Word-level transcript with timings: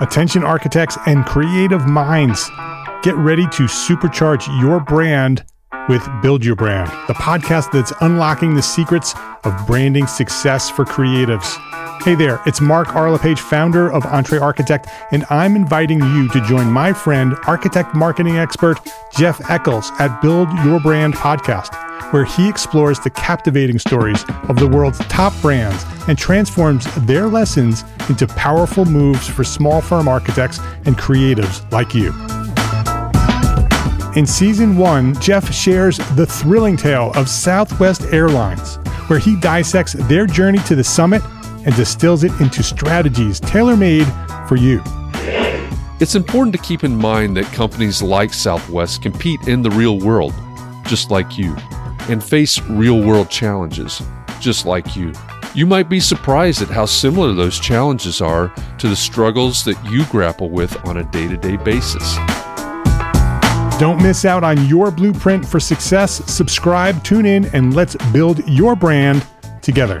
Attention 0.00 0.44
architects 0.44 0.96
and 1.06 1.26
creative 1.26 1.84
minds, 1.84 2.48
get 3.02 3.16
ready 3.16 3.42
to 3.48 3.64
supercharge 3.64 4.46
your 4.60 4.78
brand 4.78 5.44
with 5.88 6.08
Build 6.22 6.44
Your 6.44 6.54
Brand, 6.54 6.88
the 7.08 7.14
podcast 7.14 7.72
that's 7.72 7.92
unlocking 8.00 8.54
the 8.54 8.62
secrets 8.62 9.12
of 9.42 9.66
branding 9.66 10.06
success 10.06 10.70
for 10.70 10.84
creatives. 10.84 11.56
Hey 12.04 12.14
there, 12.14 12.40
it's 12.46 12.60
Mark 12.60 12.94
R. 12.94 13.10
LePage, 13.10 13.40
founder 13.40 13.90
of 13.92 14.06
Entre 14.06 14.38
Architect, 14.38 14.86
and 15.10 15.26
I'm 15.30 15.56
inviting 15.56 16.00
you 16.00 16.28
to 16.28 16.40
join 16.46 16.70
my 16.70 16.92
friend, 16.92 17.34
architect 17.46 17.94
marketing 17.94 18.38
expert 18.38 18.78
Jeff 19.12 19.50
Echols 19.50 19.90
at 19.98 20.22
Build 20.22 20.48
Your 20.64 20.78
Brand 20.78 21.14
podcast, 21.14 21.74
where 22.12 22.24
he 22.24 22.48
explores 22.48 23.00
the 23.00 23.10
captivating 23.10 23.80
stories 23.80 24.24
of 24.48 24.56
the 24.56 24.66
world's 24.66 25.00
top 25.08 25.34
brands 25.42 25.84
and 26.06 26.16
transforms 26.16 26.86
their 27.04 27.26
lessons 27.26 27.84
into 28.08 28.28
powerful 28.28 28.84
moves 28.84 29.28
for 29.28 29.42
small 29.42 29.80
firm 29.80 30.06
architects 30.06 30.60
and 30.86 30.96
creatives 30.96 31.70
like 31.72 31.94
you. 31.94 32.14
In 34.16 34.24
season 34.24 34.76
one, 34.78 35.20
Jeff 35.20 35.52
shares 35.52 35.98
the 36.14 36.26
thrilling 36.26 36.76
tale 36.76 37.12
of 37.16 37.28
Southwest 37.28 38.02
Airlines, 38.12 38.76
where 39.08 39.18
he 39.18 39.38
dissects 39.40 39.94
their 39.94 40.26
journey 40.26 40.58
to 40.60 40.76
the 40.76 40.84
summit 40.84 41.22
and 41.68 41.76
distills 41.76 42.24
it 42.24 42.32
into 42.40 42.62
strategies 42.62 43.38
tailor 43.40 43.76
made 43.76 44.06
for 44.48 44.56
you. 44.56 44.82
It's 46.00 46.14
important 46.14 46.54
to 46.54 46.62
keep 46.62 46.82
in 46.82 46.96
mind 46.96 47.36
that 47.36 47.44
companies 47.52 48.00
like 48.00 48.32
Southwest 48.32 49.02
compete 49.02 49.46
in 49.46 49.60
the 49.60 49.70
real 49.72 49.98
world, 49.98 50.32
just 50.86 51.10
like 51.10 51.36
you, 51.36 51.54
and 52.08 52.24
face 52.24 52.58
real 52.62 53.02
world 53.02 53.28
challenges, 53.28 54.00
just 54.40 54.64
like 54.64 54.96
you. 54.96 55.12
You 55.54 55.66
might 55.66 55.90
be 55.90 56.00
surprised 56.00 56.62
at 56.62 56.68
how 56.68 56.86
similar 56.86 57.34
those 57.34 57.60
challenges 57.60 58.22
are 58.22 58.48
to 58.78 58.88
the 58.88 58.96
struggles 58.96 59.62
that 59.66 59.76
you 59.90 60.06
grapple 60.06 60.48
with 60.48 60.74
on 60.86 60.96
a 60.96 61.04
day 61.10 61.28
to 61.28 61.36
day 61.36 61.58
basis. 61.58 62.16
Don't 63.78 64.02
miss 64.02 64.24
out 64.24 64.42
on 64.42 64.64
your 64.64 64.90
blueprint 64.90 65.46
for 65.46 65.60
success. 65.60 66.24
Subscribe, 66.32 67.04
tune 67.04 67.26
in, 67.26 67.44
and 67.54 67.76
let's 67.76 67.94
build 68.10 68.48
your 68.48 68.74
brand 68.74 69.26
together. 69.60 70.00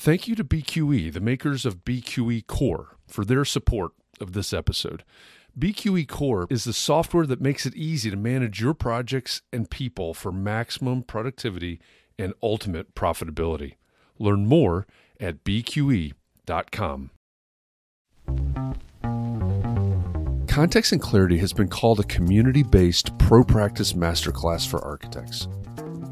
Thank 0.00 0.26
you 0.26 0.34
to 0.36 0.44
BQE, 0.44 1.12
the 1.12 1.20
makers 1.20 1.66
of 1.66 1.84
BQE 1.84 2.46
Core, 2.46 2.96
for 3.06 3.22
their 3.22 3.44
support 3.44 3.92
of 4.18 4.32
this 4.32 4.54
episode. 4.54 5.04
BQE 5.58 6.08
Core 6.08 6.46
is 6.48 6.64
the 6.64 6.72
software 6.72 7.26
that 7.26 7.42
makes 7.42 7.66
it 7.66 7.74
easy 7.74 8.10
to 8.10 8.16
manage 8.16 8.62
your 8.62 8.72
projects 8.72 9.42
and 9.52 9.68
people 9.68 10.14
for 10.14 10.32
maximum 10.32 11.02
productivity 11.02 11.82
and 12.18 12.32
ultimate 12.42 12.94
profitability. 12.94 13.74
Learn 14.18 14.46
more 14.46 14.86
at 15.20 15.44
bqe.com. 15.44 17.10
Context 20.48 20.92
and 20.92 21.02
Clarity 21.02 21.36
has 21.36 21.52
been 21.52 21.68
called 21.68 22.00
a 22.00 22.04
community 22.04 22.62
based 22.62 23.18
pro 23.18 23.44
practice 23.44 23.92
masterclass 23.92 24.66
for 24.66 24.82
architects. 24.82 25.46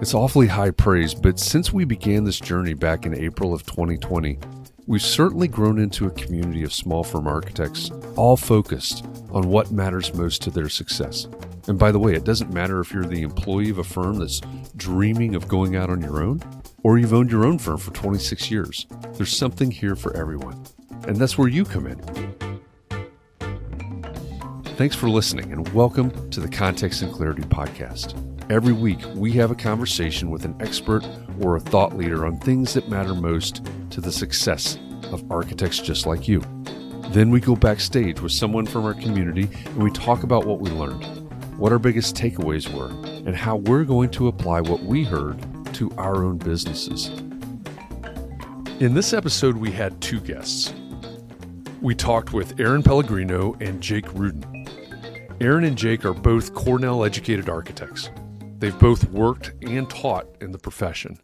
It's 0.00 0.14
awfully 0.14 0.46
high 0.46 0.70
praise, 0.70 1.12
but 1.12 1.40
since 1.40 1.72
we 1.72 1.84
began 1.84 2.22
this 2.22 2.38
journey 2.38 2.72
back 2.72 3.04
in 3.04 3.14
April 3.14 3.52
of 3.52 3.66
2020, 3.66 4.38
we've 4.86 5.02
certainly 5.02 5.48
grown 5.48 5.80
into 5.80 6.06
a 6.06 6.10
community 6.12 6.62
of 6.62 6.72
small 6.72 7.02
firm 7.02 7.26
architects, 7.26 7.90
all 8.14 8.36
focused 8.36 9.04
on 9.32 9.48
what 9.48 9.72
matters 9.72 10.14
most 10.14 10.40
to 10.42 10.50
their 10.50 10.68
success. 10.68 11.26
And 11.66 11.80
by 11.80 11.90
the 11.90 11.98
way, 11.98 12.14
it 12.14 12.24
doesn't 12.24 12.52
matter 12.52 12.78
if 12.78 12.92
you're 12.92 13.06
the 13.06 13.22
employee 13.22 13.70
of 13.70 13.78
a 13.78 13.84
firm 13.84 14.20
that's 14.20 14.40
dreaming 14.76 15.34
of 15.34 15.48
going 15.48 15.74
out 15.74 15.90
on 15.90 16.00
your 16.00 16.22
own, 16.22 16.42
or 16.84 16.96
you've 16.96 17.12
owned 17.12 17.32
your 17.32 17.44
own 17.44 17.58
firm 17.58 17.78
for 17.78 17.90
26 17.90 18.52
years. 18.52 18.86
There's 19.14 19.36
something 19.36 19.68
here 19.68 19.96
for 19.96 20.16
everyone. 20.16 20.64
And 21.08 21.16
that's 21.16 21.36
where 21.36 21.48
you 21.48 21.64
come 21.64 21.88
in. 21.88 22.47
Thanks 24.78 24.94
for 24.94 25.10
listening, 25.10 25.50
and 25.52 25.68
welcome 25.70 26.30
to 26.30 26.38
the 26.38 26.46
Context 26.46 27.02
and 27.02 27.12
Clarity 27.12 27.42
Podcast. 27.42 28.14
Every 28.48 28.72
week, 28.72 29.00
we 29.16 29.32
have 29.32 29.50
a 29.50 29.56
conversation 29.56 30.30
with 30.30 30.44
an 30.44 30.54
expert 30.60 31.04
or 31.40 31.56
a 31.56 31.60
thought 31.60 31.96
leader 31.96 32.24
on 32.24 32.38
things 32.38 32.74
that 32.74 32.88
matter 32.88 33.12
most 33.12 33.68
to 33.90 34.00
the 34.00 34.12
success 34.12 34.78
of 35.10 35.28
architects 35.32 35.80
just 35.80 36.06
like 36.06 36.28
you. 36.28 36.44
Then 37.08 37.30
we 37.32 37.40
go 37.40 37.56
backstage 37.56 38.20
with 38.20 38.30
someone 38.30 38.66
from 38.66 38.84
our 38.84 38.94
community 38.94 39.48
and 39.64 39.82
we 39.82 39.90
talk 39.90 40.22
about 40.22 40.46
what 40.46 40.60
we 40.60 40.70
learned, 40.70 41.04
what 41.58 41.72
our 41.72 41.80
biggest 41.80 42.14
takeaways 42.14 42.72
were, 42.72 42.90
and 43.26 43.34
how 43.34 43.56
we're 43.56 43.82
going 43.82 44.10
to 44.10 44.28
apply 44.28 44.60
what 44.60 44.84
we 44.84 45.02
heard 45.02 45.44
to 45.74 45.90
our 45.98 46.22
own 46.22 46.38
businesses. 46.38 47.08
In 48.78 48.94
this 48.94 49.12
episode, 49.12 49.56
we 49.56 49.72
had 49.72 50.00
two 50.00 50.20
guests. 50.20 50.72
We 51.82 51.96
talked 51.96 52.32
with 52.32 52.60
Aaron 52.60 52.84
Pellegrino 52.84 53.56
and 53.60 53.80
Jake 53.80 54.06
Rudin. 54.14 54.57
Aaron 55.40 55.62
and 55.62 55.78
Jake 55.78 56.04
are 56.04 56.14
both 56.14 56.52
Cornell 56.52 57.04
educated 57.04 57.48
architects. 57.48 58.10
They've 58.58 58.76
both 58.76 59.08
worked 59.10 59.52
and 59.62 59.88
taught 59.88 60.26
in 60.40 60.50
the 60.50 60.58
profession. 60.58 61.20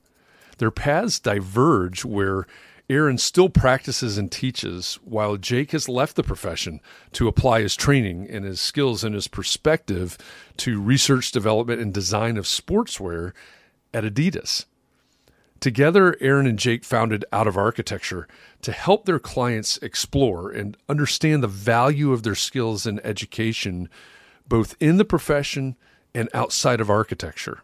Their 0.59 0.71
paths 0.71 1.19
diverge 1.19 2.05
where 2.05 2.47
Aaron 2.89 3.19
still 3.19 3.49
practices 3.49 4.17
and 4.17 4.31
teaches, 4.31 5.01
while 5.03 5.37
Jake 5.37 5.73
has 5.73 5.89
left 5.89 6.15
the 6.15 6.23
profession 6.23 6.81
to 7.13 7.27
apply 7.27 7.63
his 7.63 7.75
training 7.75 8.29
and 8.31 8.45
his 8.45 8.61
skills 8.61 9.03
and 9.03 9.17
his 9.17 9.27
perspective 9.27 10.17
to 10.59 10.81
research, 10.81 11.33
development, 11.33 11.81
and 11.81 11.93
design 11.93 12.37
of 12.37 12.45
sportswear 12.45 13.33
at 13.93 14.05
Adidas. 14.05 14.67
Together, 15.65 16.15
Aaron 16.21 16.47
and 16.47 16.59
Jake 16.59 16.85
founded 16.85 17.25
Out 17.33 17.47
of 17.47 17.57
Architecture 17.57 18.29
to 18.61 18.71
help 18.71 19.07
their 19.07 19.19
clients 19.19 19.79
explore 19.79 20.51
and 20.51 20.77
understand 20.91 21.43
the 21.43 21.49
value 21.49 22.13
of 22.13 22.23
their 22.23 22.35
skills 22.35 22.85
and 22.85 23.01
education, 23.03 23.89
both 24.47 24.77
in 24.79 24.99
the 24.99 25.07
profession 25.07 25.77
and 26.15 26.29
outside 26.35 26.83
of 26.83 26.91
architecture. 26.91 27.63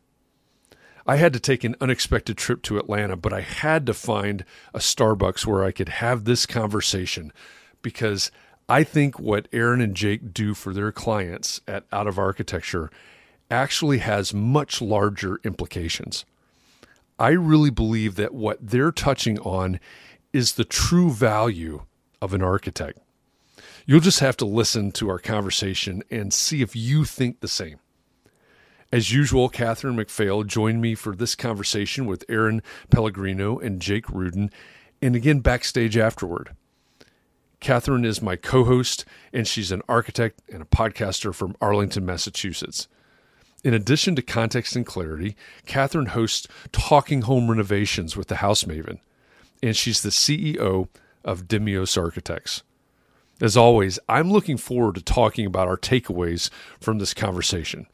I 1.07 1.17
had 1.17 1.35
to 1.35 1.41
take 1.41 1.63
an 1.63 1.77
unexpected 1.79 2.39
trip 2.39 2.63
to 2.63 2.79
Atlanta, 2.79 3.17
but 3.17 3.35
I 3.35 3.43
had 3.43 3.85
to 3.85 3.93
find 3.93 4.47
a 4.73 4.79
Starbucks 4.79 5.45
where 5.45 5.63
I 5.63 5.71
could 5.71 5.91
have 5.91 6.25
this 6.25 6.47
conversation 6.47 7.35
because 7.83 8.31
I 8.67 8.83
think 8.83 9.21
what 9.21 9.47
Aaron 9.53 9.83
and 9.83 9.95
Jake 9.95 10.33
do 10.33 10.55
for 10.55 10.73
their 10.73 10.91
clients 10.91 11.61
at 11.69 11.85
Out 11.93 12.07
of 12.07 12.19
Architecture 12.19 12.91
actually 13.51 13.99
has 13.99 14.33
much 14.33 14.81
larger 14.81 15.39
implications. 15.45 16.25
I 17.21 17.33
really 17.33 17.69
believe 17.69 18.15
that 18.17 18.33
what 18.33 18.57
they're 18.63 18.91
touching 18.91 19.39
on 19.41 19.79
is 20.33 20.55
the 20.55 20.65
true 20.65 21.11
value 21.11 21.83
of 22.23 22.33
an 22.33 22.43
architect. 22.43 22.99
You'll 23.85 24.01
just 24.01 24.21
have 24.21 24.39
to 24.39 24.47
listen 24.47 24.91
to 24.93 25.11
our 25.11 25.19
conversation 25.19 26.03
and 26.11 26.33
see 26.33 26.63
if 26.63 26.75
you 26.75 27.05
think 27.05 27.41
the 27.41 27.49
same. 27.49 27.79
As 28.91 29.13
usual, 29.13 29.51
Catherine 29.51 29.97
McPhail 29.97 30.47
joined 30.47 30.81
me 30.81 30.95
for 30.95 31.15
this 31.15 31.35
conversation 31.35 32.07
with 32.07 32.25
Aaron 32.27 32.63
Pellegrino 32.91 33.59
and 33.59 33.83
Jake 33.83 34.09
Rudin, 34.09 34.51
and 35.03 35.15
again 35.15 35.41
backstage 35.41 35.99
afterward. 35.99 36.57
Catherine 37.61 38.07
is 38.07 38.23
my 38.23 38.37
co 38.37 38.65
host, 38.65 39.05
and 39.31 39.47
she's 39.47 39.71
an 39.71 39.83
architect 39.91 40.41
and 40.51 40.63
a 40.63 40.67
podcaster 40.67 41.35
from 41.35 41.55
Arlington, 41.61 42.07
Massachusetts. 42.07 42.89
In 43.63 43.75
addition 43.75 44.17
to 44.17 44.23
context 44.23 44.75
and 44.75 44.87
clarity, 44.87 45.37
Catherine 45.67 46.07
hosts 46.07 46.49
Talking 46.73 47.23
Home 47.23 47.51
Renovations 47.51 48.17
with 48.17 48.29
the 48.29 48.37
House 48.37 48.65
Maven, 48.65 49.01
and 49.63 49.77
she's 49.77 50.03
the 50.03 50.09
CEO 50.09 50.89
of 51.25 51.47
Demios 51.47 52.01
Architects. 52.01 52.63
As 53.41 53.57
always, 53.57 53.99
I'm 54.09 54.31
looking 54.31 54.57
forward 54.57 54.95
to 54.95 55.03
talking 55.03 55.45
about 55.45 55.69
our 55.69 55.77
takeaways 55.77 56.49
from 56.81 56.99
this 56.99 57.13
conversation. 57.13 57.87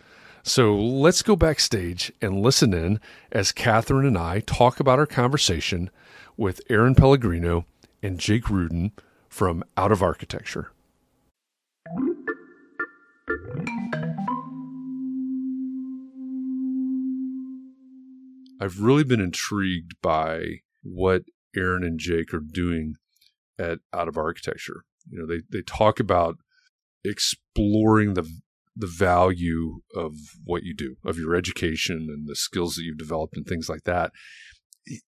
So 0.45 0.77
let's 0.77 1.23
go 1.23 1.35
backstage 1.35 2.13
and 2.23 2.41
listen 2.41 2.73
in 2.73 3.01
as 3.33 3.51
Catherine 3.51 4.07
and 4.07 4.17
I 4.17 4.41
talk 4.41 4.79
about 4.79 5.01
our 5.01 5.07
conversation 5.07 5.91
with 6.37 6.61
Aaron 6.71 6.95
Pellegrino 6.95 7.67
and 8.03 8.21
Jake 8.21 8.49
Rudin 8.49 8.93
from 9.29 9.65
Out 9.77 9.91
of 9.91 10.03
Architecture. 10.03 10.71
I've 18.61 18.81
really 18.81 19.05
been 19.05 19.21
intrigued 19.21 20.01
by 20.03 20.61
what 20.83 21.23
Aaron 21.57 21.85
and 21.85 21.99
Jake 21.99 22.33
are 22.33 22.41
doing 22.41 22.95
at 23.59 23.79
out 23.93 24.09
of 24.09 24.17
architecture. 24.17 24.85
You 25.09 25.21
know, 25.21 25.27
they 25.27 25.43
they 25.51 25.63
talk 25.63 26.01
about 26.01 26.37
exploring 27.05 28.15
the 28.15 28.29
the 28.75 28.87
value 28.87 29.81
of 29.95 30.15
what 30.45 30.63
you 30.63 30.75
do, 30.75 30.97
of 31.05 31.19
your 31.19 31.35
education 31.35 32.09
and 32.11 32.29
the 32.29 32.37
skills 32.37 32.75
that 32.75 32.83
you've 32.83 32.99
developed 32.99 33.37
and 33.37 33.47
things 33.47 33.69
like 33.69 33.85
that. 33.85 34.13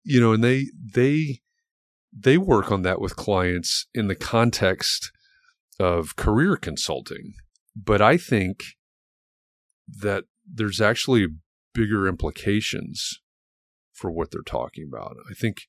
You 0.03 0.19
know, 0.19 0.33
and 0.33 0.43
they 0.43 0.67
they 0.93 1.41
they 2.11 2.37
work 2.37 2.71
on 2.71 2.81
that 2.81 2.99
with 2.99 3.15
clients 3.15 3.87
in 3.93 4.07
the 4.07 4.15
context 4.15 5.11
of 5.79 6.15
career 6.15 6.57
consulting. 6.57 7.33
But 7.75 8.01
I 8.01 8.17
think 8.17 8.63
that 9.87 10.25
there's 10.45 10.81
actually 10.81 11.27
bigger 11.73 12.07
implications 12.07 13.21
for 14.01 14.11
what 14.11 14.31
they're 14.31 14.41
talking 14.41 14.89
about. 14.91 15.15
I 15.29 15.33
think, 15.33 15.67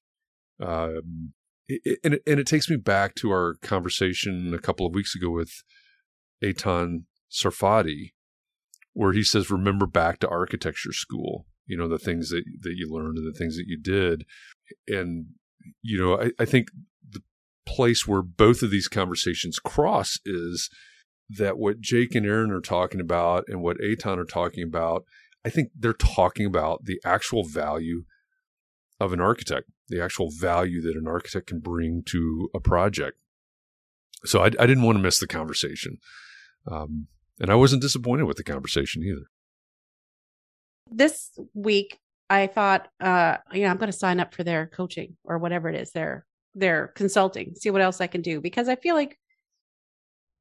um, 0.61 1.35
it, 1.69 1.99
and, 2.03 2.15
it, 2.15 2.23
and 2.27 2.41
it 2.41 2.47
takes 2.47 2.69
me 2.69 2.77
back 2.77 3.15
to 3.17 3.31
our 3.31 3.57
conversation 3.63 4.53
a 4.55 4.59
couple 4.59 4.87
of 4.87 4.95
weeks 4.95 5.15
ago 5.15 5.31
with 5.31 5.53
Eitan 6.43 7.05
Sarfati, 7.31 8.13
where 8.95 9.13
he 9.13 9.23
says, 9.23 9.51
remember 9.51 9.87
back 9.87 10.19
to 10.21 10.29
architecture 10.29 10.93
school, 10.93 11.47
you 11.67 11.77
know, 11.77 11.89
the 11.89 11.99
things 11.99 12.31
that, 12.31 12.43
that 12.63 12.75
you 12.77 12.91
learned 12.91 13.19
and 13.19 13.27
the 13.27 13.39
things 13.39 13.57
that 13.57 13.67
you 13.67 13.79
did. 13.79 14.25
And, 14.89 15.27
you 15.83 15.99
know, 15.99 16.21
I, 16.21 16.31
I 16.39 16.45
think 16.47 16.69
the 17.09 17.23
place 17.67 18.07
where 18.07 18.23
both 18.23 18.63
of 18.63 18.71
these 18.71 18.89
conversations 18.89 19.59
cross 19.59 20.19
is 20.25 20.69
that 21.29 21.59
what 21.59 21.81
Jake 21.81 22.15
and 22.15 22.27
Aaron 22.27 22.51
are 22.51 22.61
talking 22.61 23.01
about 23.01 23.45
and 23.49 23.63
what 23.63 23.79
Eitan 23.79 24.19
are 24.19 24.25
talking 24.25 24.65
about, 24.65 25.05
I 25.45 25.51
think 25.51 25.71
they're 25.75 25.93
talking 25.93 26.47
about 26.47 26.85
the 26.85 27.01
actual 27.05 27.45
value 27.45 28.05
of 29.03 29.13
an 29.13 29.21
architect, 29.21 29.69
the 29.89 30.03
actual 30.03 30.31
value 30.31 30.81
that 30.83 30.97
an 30.97 31.07
architect 31.07 31.49
can 31.49 31.61
bring 31.61 32.03
to 32.07 32.49
a 32.55 32.61
project. 32.61 33.19
So 34.25 34.41
I, 34.41 34.47
I 34.47 34.67
didn't 34.67 34.83
want 34.83 34.97
to 34.97 35.03
miss 35.03 35.19
the 35.19 35.27
conversation. 35.27 35.99
Um, 36.71 37.09
and 37.41 37.51
I 37.51 37.55
wasn't 37.57 37.83
disappointed 37.83 38.25
with 38.25 38.37
the 38.37 38.45
conversation 38.45 39.03
either. 39.03 39.27
This 40.91 41.31
week, 41.55 41.99
I 42.31 42.47
thought, 42.47 42.89
uh, 43.01 43.39
you 43.53 43.63
know, 43.63 43.69
I'm 43.69 43.79
going 43.79 43.91
to 43.91 43.99
sign 43.99 44.21
up 44.21 44.35
for 44.35 44.45
their 44.45 44.67
coaching 44.67 45.17
or 45.25 45.39
whatever 45.39 45.69
it 45.69 45.75
is, 45.75 45.91
their 45.91 46.27
their 46.55 46.89
consulting, 46.89 47.55
see 47.55 47.71
what 47.71 47.81
else 47.81 48.01
I 48.01 48.07
can 48.07 48.21
do 48.21 48.41
because 48.41 48.69
I 48.69 48.77
feel 48.77 48.95
like, 48.95 49.19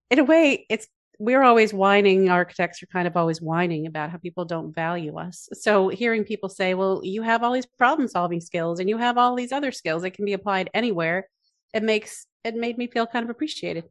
in 0.09 0.19
a 0.19 0.23
way, 0.25 0.65
it's 0.69 0.87
we're 1.19 1.43
always 1.43 1.73
whining. 1.73 2.29
Architects 2.29 2.81
are 2.81 2.87
kind 2.87 3.07
of 3.07 3.15
always 3.15 3.41
whining 3.41 3.85
about 3.85 4.09
how 4.09 4.17
people 4.17 4.45
don't 4.45 4.73
value 4.73 5.17
us. 5.17 5.47
So 5.53 5.89
hearing 5.89 6.23
people 6.23 6.49
say, 6.49 6.73
"Well, 6.73 7.01
you 7.03 7.21
have 7.21 7.43
all 7.43 7.53
these 7.53 7.65
problem 7.65 8.07
solving 8.07 8.41
skills 8.41 8.79
and 8.79 8.89
you 8.89 8.97
have 8.97 9.17
all 9.17 9.35
these 9.35 9.51
other 9.51 9.71
skills 9.71 10.01
that 10.01 10.11
can 10.11 10.25
be 10.25 10.33
applied 10.33 10.69
anywhere," 10.73 11.27
it 11.73 11.83
makes 11.83 12.25
it 12.43 12.55
made 12.55 12.77
me 12.77 12.87
feel 12.87 13.05
kind 13.05 13.23
of 13.23 13.29
appreciated. 13.29 13.85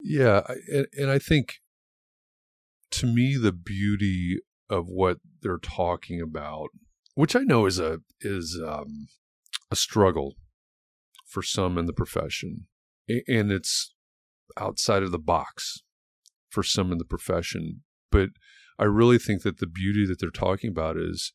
Yeah, 0.00 0.42
and, 0.72 0.86
and 0.92 1.10
I 1.10 1.18
think 1.18 1.56
to 2.92 3.06
me 3.06 3.36
the 3.36 3.52
beauty 3.52 4.40
of 4.68 4.86
what 4.88 5.18
they're 5.42 5.58
talking 5.58 6.20
about, 6.20 6.68
which 7.14 7.34
I 7.34 7.40
know 7.40 7.66
is 7.66 7.78
a 7.78 8.00
is 8.20 8.60
um, 8.64 9.08
a 9.70 9.76
struggle 9.76 10.34
for 11.26 11.42
some 11.42 11.78
in 11.78 11.86
the 11.86 11.92
profession, 11.92 12.68
and 13.08 13.50
it's 13.50 13.94
outside 14.56 15.02
of 15.02 15.10
the 15.10 15.18
box 15.18 15.82
for 16.48 16.62
some 16.62 16.92
in 16.92 16.98
the 16.98 17.04
profession. 17.04 17.82
But 18.10 18.30
I 18.78 18.84
really 18.84 19.18
think 19.18 19.42
that 19.42 19.58
the 19.58 19.66
beauty 19.66 20.06
that 20.06 20.18
they're 20.20 20.30
talking 20.30 20.70
about 20.70 20.96
is, 20.96 21.32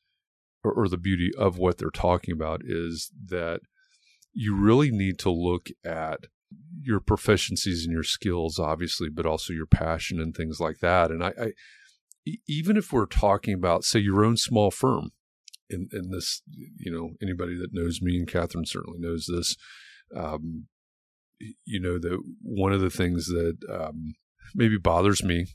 or, 0.64 0.74
or 0.74 0.88
the 0.88 0.98
beauty 0.98 1.32
of 1.38 1.58
what 1.58 1.78
they're 1.78 1.90
talking 1.90 2.34
about 2.34 2.62
is 2.64 3.12
that 3.26 3.62
you 4.34 4.56
really 4.56 4.92
need 4.92 5.20
to 5.20 5.32
look 5.32 5.70
at 5.86 6.26
your 6.82 7.00
proficiencies 7.00 7.84
and 7.84 7.92
your 7.92 8.04
skills, 8.04 8.60
obviously, 8.60 9.10
but 9.10 9.26
also 9.26 9.54
your 9.54 9.66
passion 9.66 10.20
and 10.20 10.36
things 10.36 10.60
like 10.60 10.80
that. 10.80 11.12
And 11.12 11.24
I, 11.24 11.34
I 11.40 11.52
even 12.48 12.78
if 12.78 12.94
we're 12.94 13.08
talking 13.08 13.54
about, 13.54 13.84
say, 13.84 14.00
your 14.00 14.24
own 14.24 14.38
small 14.38 14.70
firm, 14.70 15.12
in, 15.72 15.88
in 15.92 16.12
this, 16.12 16.42
you 16.54 16.92
know, 16.92 17.12
anybody 17.22 17.58
that 17.58 17.74
knows 17.74 18.02
me 18.02 18.18
and 18.18 18.28
Catherine 18.28 18.66
certainly 18.66 19.00
knows 19.00 19.26
this, 19.28 19.56
um, 20.16 20.68
you 21.66 21.80
know, 21.80 21.98
that 21.98 22.22
one 22.42 22.74
of 22.74 22.82
the 22.82 22.90
things 22.90 23.28
that 23.28 23.58
um, 23.72 24.14
maybe 24.56 24.78
bothers 24.78 25.24
me 25.24 25.48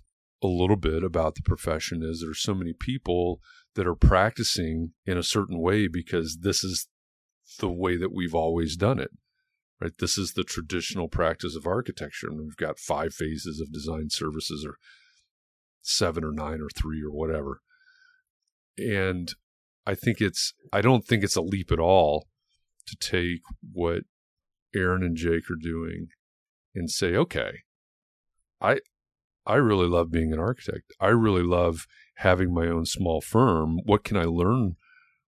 a 0.42 0.46
little 0.46 0.76
bit 0.76 1.02
about 1.02 1.34
the 1.34 1.42
profession 1.42 2.02
is 2.02 2.20
there's 2.20 2.42
so 2.42 2.54
many 2.54 2.72
people 2.72 3.40
that 3.74 3.86
are 3.86 3.94
practicing 3.94 4.92
in 5.06 5.16
a 5.16 5.22
certain 5.22 5.58
way 5.60 5.88
because 5.88 6.38
this 6.42 6.62
is 6.62 6.88
the 7.58 7.70
way 7.70 7.96
that 7.96 8.12
we've 8.12 8.34
always 8.34 8.76
done 8.76 8.98
it 8.98 9.10
right? 9.80 9.92
This 9.98 10.16
is 10.16 10.32
the 10.32 10.44
traditional 10.44 11.08
practice 11.08 11.56
of 11.56 11.66
architecture. 11.66 12.28
And 12.28 12.38
we've 12.38 12.56
got 12.56 12.78
five 12.78 13.14
phases 13.14 13.60
of 13.60 13.72
design 13.72 14.10
services 14.10 14.64
or 14.66 14.76
seven 15.82 16.24
or 16.24 16.32
nine 16.32 16.60
or 16.60 16.68
three 16.74 17.02
or 17.02 17.10
whatever. 17.10 17.60
And 18.78 19.32
I 19.86 19.94
think 19.94 20.20
it's, 20.20 20.54
I 20.72 20.80
don't 20.80 21.04
think 21.04 21.22
it's 21.22 21.36
a 21.36 21.42
leap 21.42 21.70
at 21.70 21.78
all 21.78 22.26
to 22.86 22.96
take 22.96 23.40
what 23.72 24.02
Aaron 24.74 25.02
and 25.02 25.16
Jake 25.16 25.50
are 25.50 25.60
doing 25.60 26.08
and 26.74 26.90
say, 26.90 27.14
okay, 27.14 27.62
I, 28.60 28.78
I 29.46 29.56
really 29.56 29.86
love 29.86 30.10
being 30.10 30.32
an 30.32 30.38
architect. 30.38 30.92
I 31.00 31.08
really 31.08 31.42
love 31.42 31.86
having 32.16 32.52
my 32.52 32.66
own 32.66 32.86
small 32.86 33.20
firm. 33.20 33.78
What 33.84 34.04
can 34.04 34.16
I 34.16 34.24
learn 34.24 34.76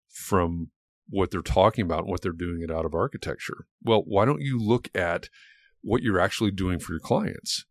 from 0.09 0.71
what 1.09 1.31
they're 1.31 1.41
talking 1.41 1.83
about 1.83 2.01
and 2.01 2.09
what 2.09 2.21
they're 2.21 2.31
doing 2.31 2.61
it 2.61 2.71
out 2.71 2.85
of 2.85 2.93
architecture. 2.93 3.65
Well, 3.83 4.03
why 4.05 4.25
don't 4.25 4.41
you 4.41 4.59
look 4.59 4.89
at 4.95 5.29
what 5.81 6.03
you're 6.03 6.19
actually 6.19 6.51
doing 6.51 6.79
for 6.79 6.93
your 6.93 6.99
clients 6.99 7.65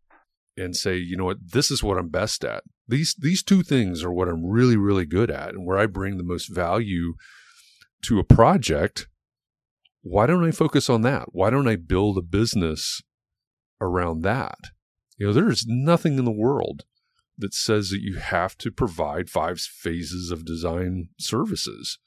and 0.57 0.75
say, 0.75 0.97
you 0.97 1.15
know 1.15 1.25
what, 1.25 1.51
this 1.51 1.71
is 1.71 1.81
what 1.81 1.97
I'm 1.97 2.09
best 2.09 2.43
at. 2.43 2.63
These 2.87 3.15
these 3.19 3.43
two 3.43 3.63
things 3.63 4.03
are 4.03 4.11
what 4.11 4.27
I'm 4.27 4.45
really 4.45 4.75
really 4.75 5.05
good 5.05 5.29
at 5.29 5.49
and 5.49 5.65
where 5.65 5.77
I 5.77 5.85
bring 5.85 6.17
the 6.17 6.23
most 6.23 6.47
value 6.47 7.13
to 8.03 8.19
a 8.19 8.23
project. 8.23 9.07
Why 10.01 10.25
don't 10.25 10.43
I 10.43 10.51
focus 10.51 10.89
on 10.89 11.01
that? 11.01 11.29
Why 11.31 11.49
don't 11.49 11.67
I 11.67 11.75
build 11.75 12.17
a 12.17 12.21
business 12.21 13.01
around 13.79 14.21
that? 14.23 14.57
You 15.19 15.27
know, 15.27 15.33
there 15.33 15.49
is 15.49 15.65
nothing 15.67 16.17
in 16.17 16.25
the 16.25 16.31
world 16.31 16.85
that 17.37 17.53
says 17.53 17.89
that 17.89 18.01
you 18.01 18.15
have 18.15 18.57
to 18.57 18.71
provide 18.71 19.29
five 19.29 19.59
phases 19.59 20.31
of 20.31 20.43
design 20.43 21.09
services 21.19 21.99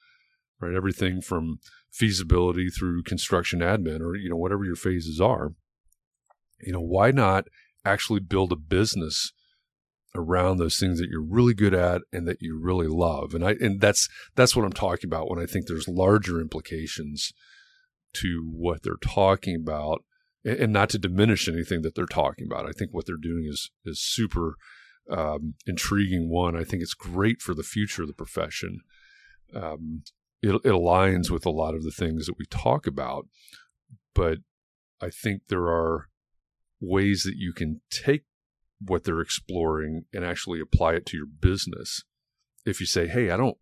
right? 0.63 0.75
Everything 0.75 1.21
from 1.21 1.59
feasibility 1.91 2.71
through 2.71 3.03
construction 3.03 3.61
admin 3.61 4.01
or, 4.01 4.17
you 4.17 4.31
know, 4.31 4.37
whatever 4.37 4.65
your 4.65 4.77
phases 4.77 5.21
are. 5.21 5.53
You 6.61 6.73
know, 6.73 6.81
why 6.81 7.11
not 7.11 7.49
actually 7.85 8.21
build 8.21 8.53
a 8.53 8.57
business 8.57 9.33
around 10.15 10.59
those 10.59 10.79
things 10.79 11.01
that 11.01 11.09
you're 11.11 11.23
really 11.23 11.55
good 11.55 11.75
at 11.75 12.03
and 12.13 12.27
that 12.29 12.41
you 12.41 12.59
really 12.59 12.87
love? 12.87 13.35
And 13.35 13.45
I, 13.45 13.57
and 13.61 13.81
that's, 13.81 14.09
that's 14.37 14.55
what 14.55 14.65
I'm 14.65 14.73
talking 14.73 15.09
about 15.09 15.29
when 15.29 15.41
I 15.41 15.47
think 15.47 15.67
there's 15.67 15.89
larger 15.89 16.41
implications 16.41 17.33
to 18.15 18.49
what 18.55 18.83
they're 18.83 18.95
talking 19.03 19.57
about 19.57 20.05
and 20.45 20.73
not 20.73 20.91
to 20.91 20.99
diminish 20.99 21.49
anything 21.49 21.83
that 21.83 21.95
they're 21.95 22.07
talking 22.07 22.47
about. 22.47 22.67
I 22.67 22.73
think 22.73 22.93
what 22.93 23.07
they're 23.07 23.17
doing 23.17 23.47
is, 23.49 23.71
is 23.85 24.01
super, 24.01 24.57
um, 25.11 25.55
intriguing 25.67 26.31
one. 26.31 26.57
I 26.57 26.65
think 26.65 26.83
it's 26.83 26.95
great 26.95 27.41
for 27.41 27.55
the 27.55 27.63
future 27.63 28.03
of 28.03 28.09
the 28.09 28.15
profession. 28.15 28.81
Um, 29.55 30.03
it, 30.43 30.55
it 30.55 30.73
aligns 30.73 31.31
with 31.31 31.47
a 31.47 31.51
lot 31.51 31.75
of 31.75 31.83
the 31.85 31.91
things 31.91 32.27
that 32.27 32.39
we 32.39 32.47
talk 32.47 32.87
about. 32.87 33.27
But 34.15 34.39
I 35.01 35.11
think 35.11 35.43
there 35.49 35.69
are 35.69 36.09
ways 36.81 37.23
that 37.25 37.37
you 37.37 37.53
can 37.53 37.81
take 37.91 38.25
what 38.81 39.05
they're 39.05 39.21
exploring 39.21 40.05
and 40.13 40.25
actually 40.25 40.61
apply 40.61 40.95
it 40.95 41.07
to 41.07 41.17
your 41.17 41.27
business. 41.27 42.03
If 42.67 42.81
you 42.81 42.87
say, 42.87 43.07
"Hey, 43.07 43.31
I 43.31 43.37
don't 43.37 43.57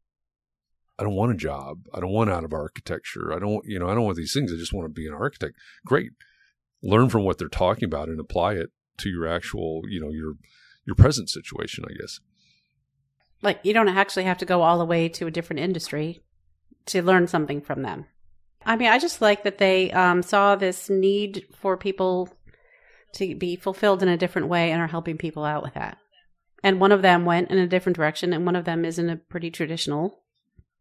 I 0.98 1.02
don't 1.02 1.14
want 1.14 1.32
a 1.32 1.36
job. 1.36 1.86
I 1.94 2.00
don't 2.00 2.12
want 2.12 2.30
out 2.30 2.44
of 2.44 2.52
architecture. 2.52 3.32
I 3.32 3.38
don't, 3.38 3.64
you 3.64 3.78
know, 3.78 3.88
I 3.88 3.94
don't 3.94 4.04
want 4.04 4.16
these 4.16 4.34
things. 4.34 4.52
I 4.52 4.56
just 4.56 4.72
want 4.72 4.86
to 4.86 4.92
be 4.92 5.06
an 5.06 5.14
architect." 5.14 5.56
Great. 5.84 6.12
Learn 6.82 7.08
from 7.08 7.24
what 7.24 7.38
they're 7.38 7.48
talking 7.48 7.84
about 7.84 8.08
and 8.08 8.18
apply 8.18 8.54
it 8.54 8.70
to 8.98 9.08
your 9.08 9.26
actual, 9.26 9.82
you 9.88 10.00
know, 10.00 10.10
your 10.10 10.34
your 10.86 10.96
present 10.96 11.28
situation, 11.28 11.84
I 11.88 11.92
guess. 12.00 12.20
Like 13.42 13.60
you 13.62 13.72
don't 13.72 13.88
actually 13.88 14.24
have 14.24 14.38
to 14.38 14.46
go 14.46 14.62
all 14.62 14.78
the 14.78 14.84
way 14.84 15.08
to 15.10 15.26
a 15.26 15.30
different 15.30 15.60
industry 15.60 16.20
to 16.86 17.02
learn 17.02 17.26
something 17.26 17.60
from 17.60 17.82
them. 17.82 18.06
I 18.64 18.76
mean, 18.76 18.88
I 18.88 18.98
just 18.98 19.22
like 19.22 19.44
that 19.44 19.58
they 19.58 19.90
um, 19.92 20.22
saw 20.22 20.56
this 20.56 20.90
need 20.90 21.46
for 21.54 21.76
people 21.76 22.28
to 23.14 23.34
be 23.34 23.56
fulfilled 23.56 24.02
in 24.02 24.08
a 24.08 24.16
different 24.16 24.48
way 24.48 24.70
and 24.70 24.80
are 24.80 24.86
helping 24.86 25.18
people 25.18 25.44
out 25.44 25.62
with 25.62 25.74
that. 25.74 25.98
And 26.62 26.80
one 26.80 26.92
of 26.92 27.02
them 27.02 27.24
went 27.24 27.50
in 27.50 27.58
a 27.58 27.66
different 27.66 27.96
direction, 27.96 28.32
and 28.32 28.44
one 28.44 28.56
of 28.56 28.66
them 28.66 28.84
is 28.84 28.98
in 28.98 29.08
a 29.08 29.16
pretty 29.16 29.50
traditional 29.50 30.22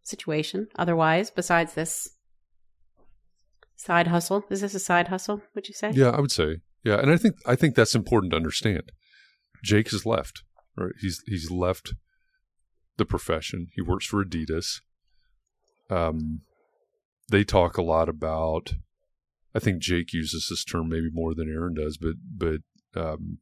situation. 0.03 0.67
Otherwise, 0.75 1.31
besides 1.31 1.73
this 1.73 2.09
side 3.79 4.07
hustle, 4.07 4.43
is 4.49 4.61
this 4.61 4.75
a 4.75 4.79
side 4.79 5.07
hustle? 5.07 5.41
Would 5.55 5.67
you 5.67 5.73
say? 5.73 5.91
Yeah, 5.93 6.09
I 6.09 6.19
would 6.19 6.31
say. 6.31 6.57
Yeah, 6.83 6.99
and 6.99 7.11
I 7.11 7.17
think 7.17 7.35
I 7.45 7.55
think 7.55 7.75
that's 7.75 7.95
important 7.95 8.31
to 8.31 8.37
understand. 8.37 8.91
Jake 9.63 9.91
has 9.91 10.05
left. 10.05 10.43
Right, 10.77 10.93
he's 11.01 11.21
he's 11.25 11.51
left 11.51 11.93
the 12.97 13.05
profession. 13.05 13.67
He 13.75 13.81
works 13.81 14.05
for 14.05 14.23
Adidas 14.23 14.79
um, 15.89 16.41
they 17.29 17.43
talk 17.43 17.77
a 17.77 17.83
lot 17.83 18.09
about. 18.09 18.73
I 19.53 19.59
think 19.59 19.81
Jake 19.81 20.13
uses 20.13 20.47
this 20.49 20.63
term 20.63 20.89
maybe 20.89 21.09
more 21.11 21.33
than 21.33 21.49
Aaron 21.49 21.73
does, 21.73 21.97
but 21.97 22.15
but 22.35 22.61
um, 22.95 23.39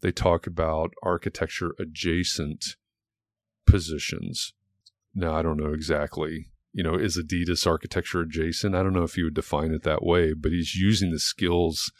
they 0.00 0.12
talk 0.12 0.46
about 0.46 0.94
architecture 1.02 1.74
adjacent 1.78 2.64
positions. 3.66 4.54
Now 5.14 5.34
I 5.34 5.42
don't 5.42 5.58
know 5.58 5.72
exactly. 5.72 6.46
You 6.76 6.82
know, 6.82 6.94
is 6.94 7.16
Adidas 7.16 7.66
architecture 7.66 8.20
adjacent? 8.20 8.74
I 8.74 8.82
don't 8.82 8.92
know 8.92 9.02
if 9.02 9.16
you 9.16 9.24
would 9.24 9.34
define 9.34 9.72
it 9.72 9.82
that 9.84 10.04
way, 10.04 10.34
but 10.34 10.52
he's 10.52 10.74
using 10.76 11.10
the 11.10 11.18
skills 11.18 11.90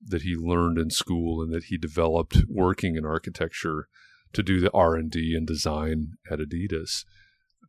that 0.00 0.22
he 0.22 0.36
learned 0.36 0.78
in 0.78 0.90
school 0.90 1.42
and 1.42 1.52
that 1.52 1.64
he 1.64 1.76
developed 1.76 2.44
working 2.48 2.94
in 2.94 3.04
architecture 3.04 3.88
to 4.32 4.44
do 4.44 4.60
the 4.60 4.70
R 4.70 4.94
and 4.94 5.10
D 5.10 5.34
and 5.36 5.44
design 5.44 6.18
at 6.30 6.38
Adidas. 6.38 7.04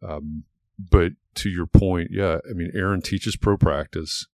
Um, 0.08 0.44
but 0.77 1.13
to 1.36 1.50
your 1.50 1.65
point, 1.65 2.10
yeah, 2.12 2.38
I 2.48 2.53
mean, 2.53 2.70
Aaron 2.75 3.01
teaches 3.01 3.36
pro 3.36 3.58
practice. 3.58 4.27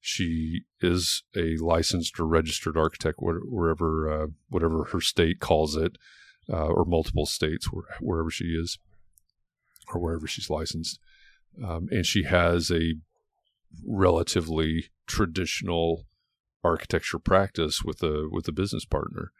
She 0.00 0.62
is 0.80 1.22
a 1.36 1.56
licensed 1.58 2.18
or 2.18 2.26
registered 2.26 2.76
architect, 2.76 3.20
wherever 3.20 4.10
uh, 4.10 4.26
whatever 4.48 4.86
her 4.86 5.00
state 5.00 5.38
calls 5.38 5.76
it, 5.76 5.98
uh, 6.52 6.66
or 6.66 6.84
multiple 6.84 7.26
states, 7.26 7.68
wherever 8.00 8.28
she 8.28 8.46
is, 8.46 8.76
or 9.92 10.00
wherever 10.00 10.26
she's 10.26 10.50
licensed. 10.50 10.98
Um, 11.62 11.88
and 11.90 12.04
she 12.04 12.24
has 12.24 12.70
a 12.70 12.94
relatively 13.86 14.86
traditional 15.06 16.06
architecture 16.62 17.18
practice 17.18 17.82
with 17.84 18.02
a 18.02 18.28
with 18.30 18.48
a 18.48 18.52
business 18.52 18.84
partner. 18.84 19.30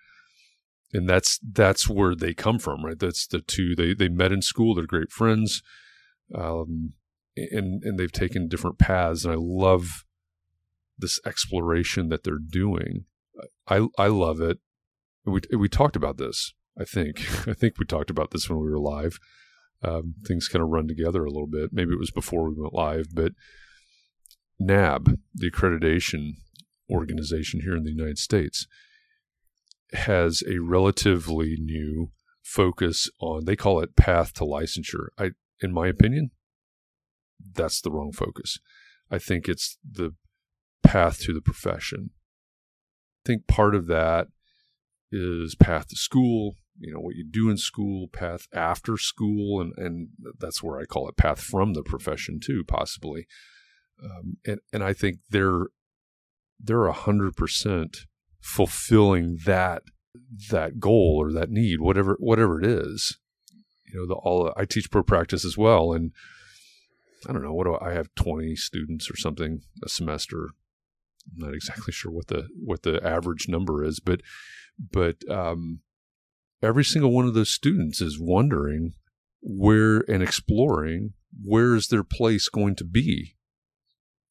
And 0.93 1.09
that's 1.09 1.41
that's 1.43 1.89
where 1.89 2.15
they 2.15 2.35
come 2.35 2.59
from 2.59 2.85
right? 2.85 2.99
That's 2.99 3.27
the 3.27 3.41
two 3.41 3.75
they 3.75 3.95
they 3.95 4.09
met 4.09 4.33
in 4.33 4.43
school 4.43 4.75
they're 4.75 4.87
great 4.87 5.11
friends 5.11 5.63
um, 6.35 6.93
and 7.37 7.83
and 7.83 7.99
they've 7.99 8.13
taken 8.13 8.49
different 8.49 8.79
paths. 8.79 9.25
And 9.25 9.33
i 9.33 9.37
love 9.39 10.05
this 10.97 11.19
exploration 11.27 12.09
that 12.11 12.23
they're 12.23 12.39
doing. 12.39 13.07
I 13.67 13.87
i 13.99 14.07
love 14.07 14.41
it. 14.41 14.59
We 15.25 15.41
we 15.57 15.69
talked 15.69 15.97
about 15.97 16.19
this 16.19 16.53
i 16.79 16.85
think. 16.85 17.21
I 17.49 17.55
think 17.55 17.79
we 17.79 17.87
talked 17.87 18.11
about 18.11 18.31
this 18.31 18.49
when 18.49 18.61
we 18.61 18.71
were 18.71 18.79
live 18.79 19.19
um, 19.83 20.15
things 20.27 20.49
kind 20.49 20.63
of 20.63 20.71
run 20.71 20.89
together 20.89 21.25
a 21.25 21.31
little 21.31 21.47
bit. 21.47 21.71
Maybe 21.73 21.93
it 21.93 21.99
was 21.99 22.11
before 22.11 22.49
we 22.49 22.61
went 22.61 22.75
live 22.75 23.15
but 23.15 23.33
NAAB 24.61 25.19
the 25.35 25.51
accreditation 25.51 26.35
organization 26.91 27.61
here 27.61 27.77
in 27.77 27.83
the 27.83 27.91
united 27.91 28.19
states 28.19 28.67
has 29.93 30.43
a 30.47 30.59
relatively 30.59 31.57
new 31.59 32.11
focus 32.43 33.09
on 33.21 33.45
they 33.47 33.57
call 33.57 33.81
it 33.81 33.97
path 33.97 34.35
to 34.35 34.45
licensure. 34.45 35.09
I 35.19 35.31
in 35.61 35.73
my 35.73 35.89
opinion 35.89 36.31
that's 37.53 37.81
the 37.81 37.91
wrong 37.91 38.13
focus. 38.13 38.59
I 39.11 39.19
think 39.19 39.49
it's 39.49 39.79
the 39.89 40.15
path 40.83 41.21
to 41.21 41.33
the 41.33 41.41
profession. 41.41 42.11
I 43.25 43.29
think 43.29 43.47
part 43.47 43.75
of 43.75 43.87
that 43.87 44.29
is 45.11 45.55
path 45.55 45.89
to 45.89 45.97
school 45.97 46.55
you 46.79 46.93
know 46.93 47.01
what 47.01 47.15
you 47.15 47.25
do 47.25 47.49
in 47.49 47.57
school 47.57 48.09
path 48.09 48.47
after 48.53 48.97
school 48.97 49.61
and 49.61 49.73
and 49.77 50.09
that's 50.39 50.63
where 50.63 50.79
i 50.79 50.85
call 50.85 51.09
it 51.09 51.17
path 51.17 51.41
from 51.41 51.73
the 51.73 51.83
profession 51.83 52.41
too 52.41 52.65
possibly 52.67 53.27
um, 54.03 54.37
and 54.47 54.61
and 54.73 54.83
i 54.83 54.93
think 54.93 55.19
they're 55.31 55.67
they're 56.59 56.87
a 56.87 56.93
hundred 56.93 57.37
percent 57.37 58.07
fulfilling 58.41 59.39
that 59.47 59.83
that 60.51 60.79
goal 60.79 61.17
or 61.19 61.33
that 61.33 61.51
need, 61.51 61.81
whatever 61.81 62.17
whatever 62.19 62.61
it 62.61 62.67
is. 62.67 63.19
You 63.93 64.01
know, 64.01 64.07
the 64.07 64.15
all 64.15 64.53
I 64.57 64.65
teach 64.65 64.91
pro 64.91 65.03
practice 65.03 65.45
as 65.45 65.57
well, 65.57 65.93
and 65.93 66.13
I 67.29 67.33
don't 67.33 67.43
know 67.43 67.55
what 67.55 67.65
do 67.65 67.75
I, 67.75 67.91
I 67.91 67.95
have 67.95 68.15
twenty 68.15 68.57
students 68.57 69.11
or 69.11 69.17
something 69.17 69.61
a 69.85 69.89
semester. 69.89 70.51
I'm 71.33 71.47
not 71.47 71.55
exactly 71.55 71.93
sure 71.93 72.13
what 72.13 72.29
the 72.29 72.49
what 72.55 72.83
the 72.83 73.05
average 73.05 73.49
number 73.49 73.85
is, 73.85 74.01
but 74.01 74.21
but 74.79 75.17
um, 75.31 75.81
every 76.63 76.85
single 76.85 77.13
one 77.13 77.27
of 77.27 77.35
those 77.35 77.51
students 77.51 78.01
is 78.01 78.19
wondering 78.19 78.95
where 79.41 79.99
and 80.09 80.23
exploring 80.23 81.13
where 81.43 81.75
is 81.75 81.89
their 81.89 82.05
place 82.05 82.49
going 82.49 82.77
to 82.77 82.85
be 82.85 83.37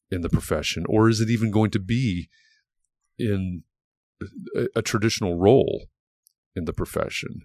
in 0.10 0.22
the 0.22 0.30
profession, 0.30 0.86
or 0.88 1.10
is 1.10 1.20
it 1.20 1.30
even 1.30 1.51
going 1.51 1.72
to 1.72 1.80
be 1.80 2.30
in 3.18 3.63
a, 4.56 4.68
a 4.77 4.82
traditional 4.82 5.38
role 5.38 5.86
in 6.56 6.65
the 6.65 6.74
profession. 6.74 7.42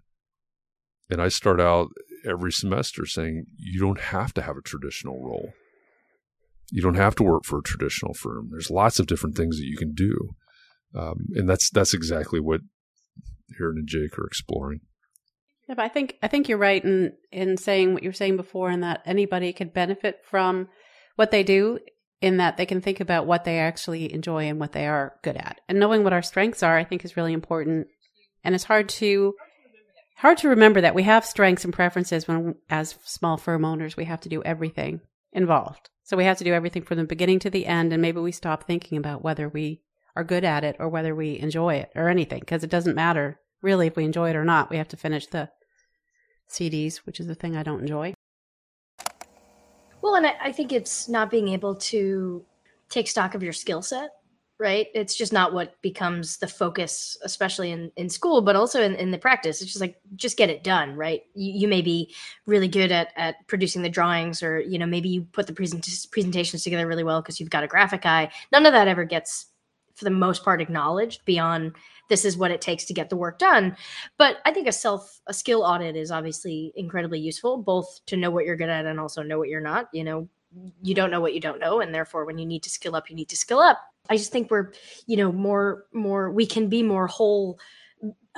And 1.11 1.23
I 1.23 1.29
start 1.29 1.61
out 1.61 1.89
every 2.27 2.53
semester 2.53 3.07
saying, 3.07 3.47
you 3.57 3.81
don't 3.81 4.01
have 4.01 4.35
to 4.35 4.43
have 4.43 4.57
a 4.57 4.63
traditional 4.63 5.23
role. 5.23 5.53
You 6.71 6.83
don't 6.83 6.97
have 6.97 7.15
to 7.17 7.23
work 7.23 7.45
for 7.45 7.59
a 7.59 7.63
traditional 7.63 8.13
firm. 8.13 8.49
There's 8.51 8.71
lots 8.71 8.99
of 8.99 9.07
different 9.07 9.37
things 9.37 9.57
that 9.57 9.67
you 9.67 9.77
can 9.77 9.95
do. 9.95 10.37
Um, 10.95 11.29
and 11.35 11.49
that's 11.49 11.71
that's 11.71 11.95
exactly 11.95 12.41
what 12.41 12.61
Aaron 13.61 13.79
and 13.79 13.89
Jake 13.89 14.19
are 14.19 14.27
exploring. 14.27 14.81
Yeah, 15.69 15.75
but 15.75 15.85
I 15.85 15.89
think 15.89 16.17
I 16.23 16.29
think 16.29 16.49
you're 16.49 16.59
right 16.59 16.83
in 16.83 17.13
in 17.31 17.57
saying 17.57 17.93
what 17.93 18.03
you 18.03 18.09
were 18.09 18.15
saying 18.15 18.37
before, 18.37 18.71
and 18.71 18.83
that 18.83 19.03
anybody 19.05 19.53
could 19.53 19.75
benefit 19.75 20.21
from 20.25 20.69
what 21.17 21.31
they 21.31 21.43
do 21.43 21.79
in 22.21 22.39
that 22.39 22.57
they 22.57 22.67
can 22.67 22.81
think 22.81 23.01
about 23.01 23.27
what 23.27 23.45
they 23.45 23.59
actually 23.59 24.13
enjoy 24.13 24.49
and 24.49 24.59
what 24.59 24.73
they 24.73 24.87
are 24.87 25.15
good 25.23 25.37
at. 25.37 25.61
And 25.69 25.79
knowing 25.79 26.05
what 26.05 26.13
our 26.13 26.23
strengths 26.23 26.63
are, 26.63 26.77
I 26.77 26.85
think 26.85 27.05
is 27.05 27.17
really 27.17 27.33
important. 27.33 27.87
And 28.43 28.55
it's 28.55 28.65
hard 28.65 28.89
to 28.91 29.35
hard 30.17 30.39
to 30.39 30.49
remember 30.49 30.81
that 30.81 30.95
we 30.95 31.05
have 31.05 31.25
strengths 31.25 31.65
and 31.65 31.73
preferences 31.73 32.27
when 32.27 32.57
as 32.69 32.97
small 33.05 33.37
firm 33.37 33.65
owners 33.65 33.97
we 33.97 34.05
have 34.05 34.21
to 34.23 34.29
do 34.29 34.43
everything 34.43 35.01
involved. 35.33 35.91
So 36.03 36.17
we 36.17 36.25
have 36.25 36.39
to 36.39 36.45
do 36.45 36.55
everything 36.55 36.83
from 36.83 36.97
the 36.97 37.05
beginning 37.05 37.39
to 37.41 37.51
the 37.51 37.67
end 37.67 37.93
and 37.93 38.03
maybe 38.03 38.21
we 38.21 38.33
stop 38.33 38.65
thinking 38.65 38.99
about 38.99 39.23
whether 39.23 39.49
we 39.49 39.83
are 40.19 40.25
good 40.25 40.45
at 40.45 40.65
it 40.65 40.77
or 40.81 40.89
whether 40.89 41.15
we 41.15 41.39
enjoy 41.39 41.77
it 41.77 41.93
or 41.95 42.09
anything 42.09 42.41
because 42.41 42.65
it 42.65 42.71
doesn't 42.71 42.97
matter 42.97 43.39
really 43.63 43.87
if 43.87 43.97
we 43.97 44.05
enjoy 44.05 44.31
it 44.31 44.37
or 44.37 44.45
not. 44.45 44.69
We 44.69 44.77
have 44.77 44.89
to 44.89 44.97
finish 44.97 45.29
the 45.29 45.49
CDs, 46.51 46.97
which 46.99 47.21
is 47.21 47.29
the 47.29 47.37
thing 47.37 47.57
I 47.57 47.63
don't 47.63 47.81
enjoy. 47.81 48.15
Well, 50.03 50.17
and 50.17 50.27
I, 50.27 50.35
I 50.43 50.53
think 50.53 50.73
it's 50.73 51.09
not 51.09 51.31
being 51.31 51.49
able 51.49 51.77
to 51.77 52.45
take 52.89 53.07
stock 53.07 53.35
of 53.35 53.43
your 53.43 53.53
skill 53.53 53.81
set 53.81 54.11
right? 54.59 54.89
It's 54.93 55.15
just 55.15 55.33
not 55.33 55.53
what 55.53 55.81
becomes 55.83 56.39
the 56.39 56.49
focus, 56.49 57.17
especially 57.23 57.71
in, 57.71 57.93
in 57.97 58.09
school, 58.09 58.43
but 58.43 58.57
also 58.57 58.83
in, 58.83 58.97
in 58.97 59.13
the 59.13 59.19
practice. 59.19 59.63
It's 59.63 59.71
just 59.71 59.81
like, 59.81 60.01
just 60.17 60.37
get 60.37 60.51
it 60.51 60.65
done, 60.65 60.97
right? 60.97 61.23
You, 61.35 61.61
you 61.61 61.69
may 61.69 61.81
be 61.81 62.13
really 62.45 62.67
good 62.67 62.91
at, 62.91 63.13
at 63.17 63.47
producing 63.47 63.83
the 63.83 63.89
drawings 63.89 64.43
or, 64.43 64.59
you 64.59 64.79
know, 64.79 64.87
maybe 64.87 65.09
you 65.09 65.23
put 65.23 65.47
the 65.47 65.53
present, 65.53 65.89
presentations 66.11 66.65
together 66.65 66.89
really 66.89 67.05
well 67.05 67.23
because 67.23 67.39
you've 67.39 67.51
got 67.51 67.63
a 67.63 67.69
graphic 67.69 68.05
eye. 68.05 68.31
None 68.51 68.67
of 68.67 68.73
that 68.73 68.89
ever 68.89 69.05
gets, 69.05 69.47
for 69.99 70.05
the 70.05 70.11
most 70.11 70.45
part, 70.45 70.61
acknowledged 70.61 71.25
beyond 71.25 71.75
this 72.09 72.25
is 72.25 72.37
what 72.37 72.51
it 72.51 72.61
takes 72.61 72.85
to 72.87 72.95
get 72.95 73.11
the 73.11 73.17
work 73.17 73.39
done. 73.39 73.77
But 74.17 74.39
I 74.45 74.53
think 74.53 74.69
a 74.69 74.73
self 74.73 75.21
a 75.27 75.35
skill 75.35 75.63
audit 75.63 75.97
is 75.97 76.11
obviously 76.11 76.73
incredibly 76.77 77.21
useful, 77.21 77.59
both 77.59 78.01
to 78.07 78.17
know 78.17 78.31
what 78.31 78.45
you're 78.45 78.57
good 78.57 78.71
at 78.71 78.87
and 78.87 79.01
also 79.01 79.23
know 79.23 79.39
what 79.39 79.49
you're 79.49 79.61
not. 79.61 79.89
You 79.93 80.05
know, 80.05 80.29
you 80.83 80.95
don't 80.95 81.11
know 81.11 81.21
what 81.21 81.35
you 81.35 81.41
don't 81.41 81.61
know, 81.61 81.81
and 81.81 81.95
therefore, 81.95 82.25
when 82.25 82.39
you 82.39 82.47
need 82.47 82.63
to 82.63 82.71
skill 82.71 82.97
up, 82.97 83.11
you 83.11 83.17
need 83.17 83.29
to 83.29 83.37
skill 83.37 83.61
up. 83.61 83.81
I 84.09 84.17
just 84.17 84.33
think 84.33 84.51
we're, 84.51 84.73
you 85.07 85.17
know, 85.17 85.33
more 85.33 85.85
more 85.93 86.31
we 86.31 86.47
can 86.47 86.69
be 86.69 86.83
more 86.83 87.07
whole 87.07 87.59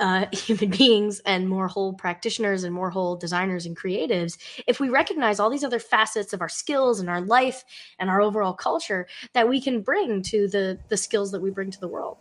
uh, 0.01 0.25
human 0.33 0.69
beings 0.69 1.21
and 1.25 1.47
more 1.47 1.69
whole 1.69 1.93
practitioners 1.93 2.65
and 2.65 2.75
more 2.75 2.89
whole 2.89 3.15
designers 3.15 3.65
and 3.65 3.77
creatives 3.77 4.37
if 4.67 4.79
we 4.81 4.89
recognize 4.89 5.39
all 5.39 5.49
these 5.49 5.63
other 5.63 5.79
facets 5.79 6.33
of 6.33 6.41
our 6.41 6.49
skills 6.49 6.99
and 6.99 7.09
our 7.09 7.21
life 7.21 7.63
and 7.99 8.09
our 8.09 8.21
overall 8.21 8.53
culture 8.53 9.07
that 9.33 9.47
we 9.47 9.61
can 9.61 9.81
bring 9.81 10.21
to 10.21 10.47
the 10.49 10.77
the 10.89 10.97
skills 10.97 11.31
that 11.31 11.41
we 11.41 11.49
bring 11.49 11.71
to 11.71 11.79
the 11.79 11.87
world 11.87 12.17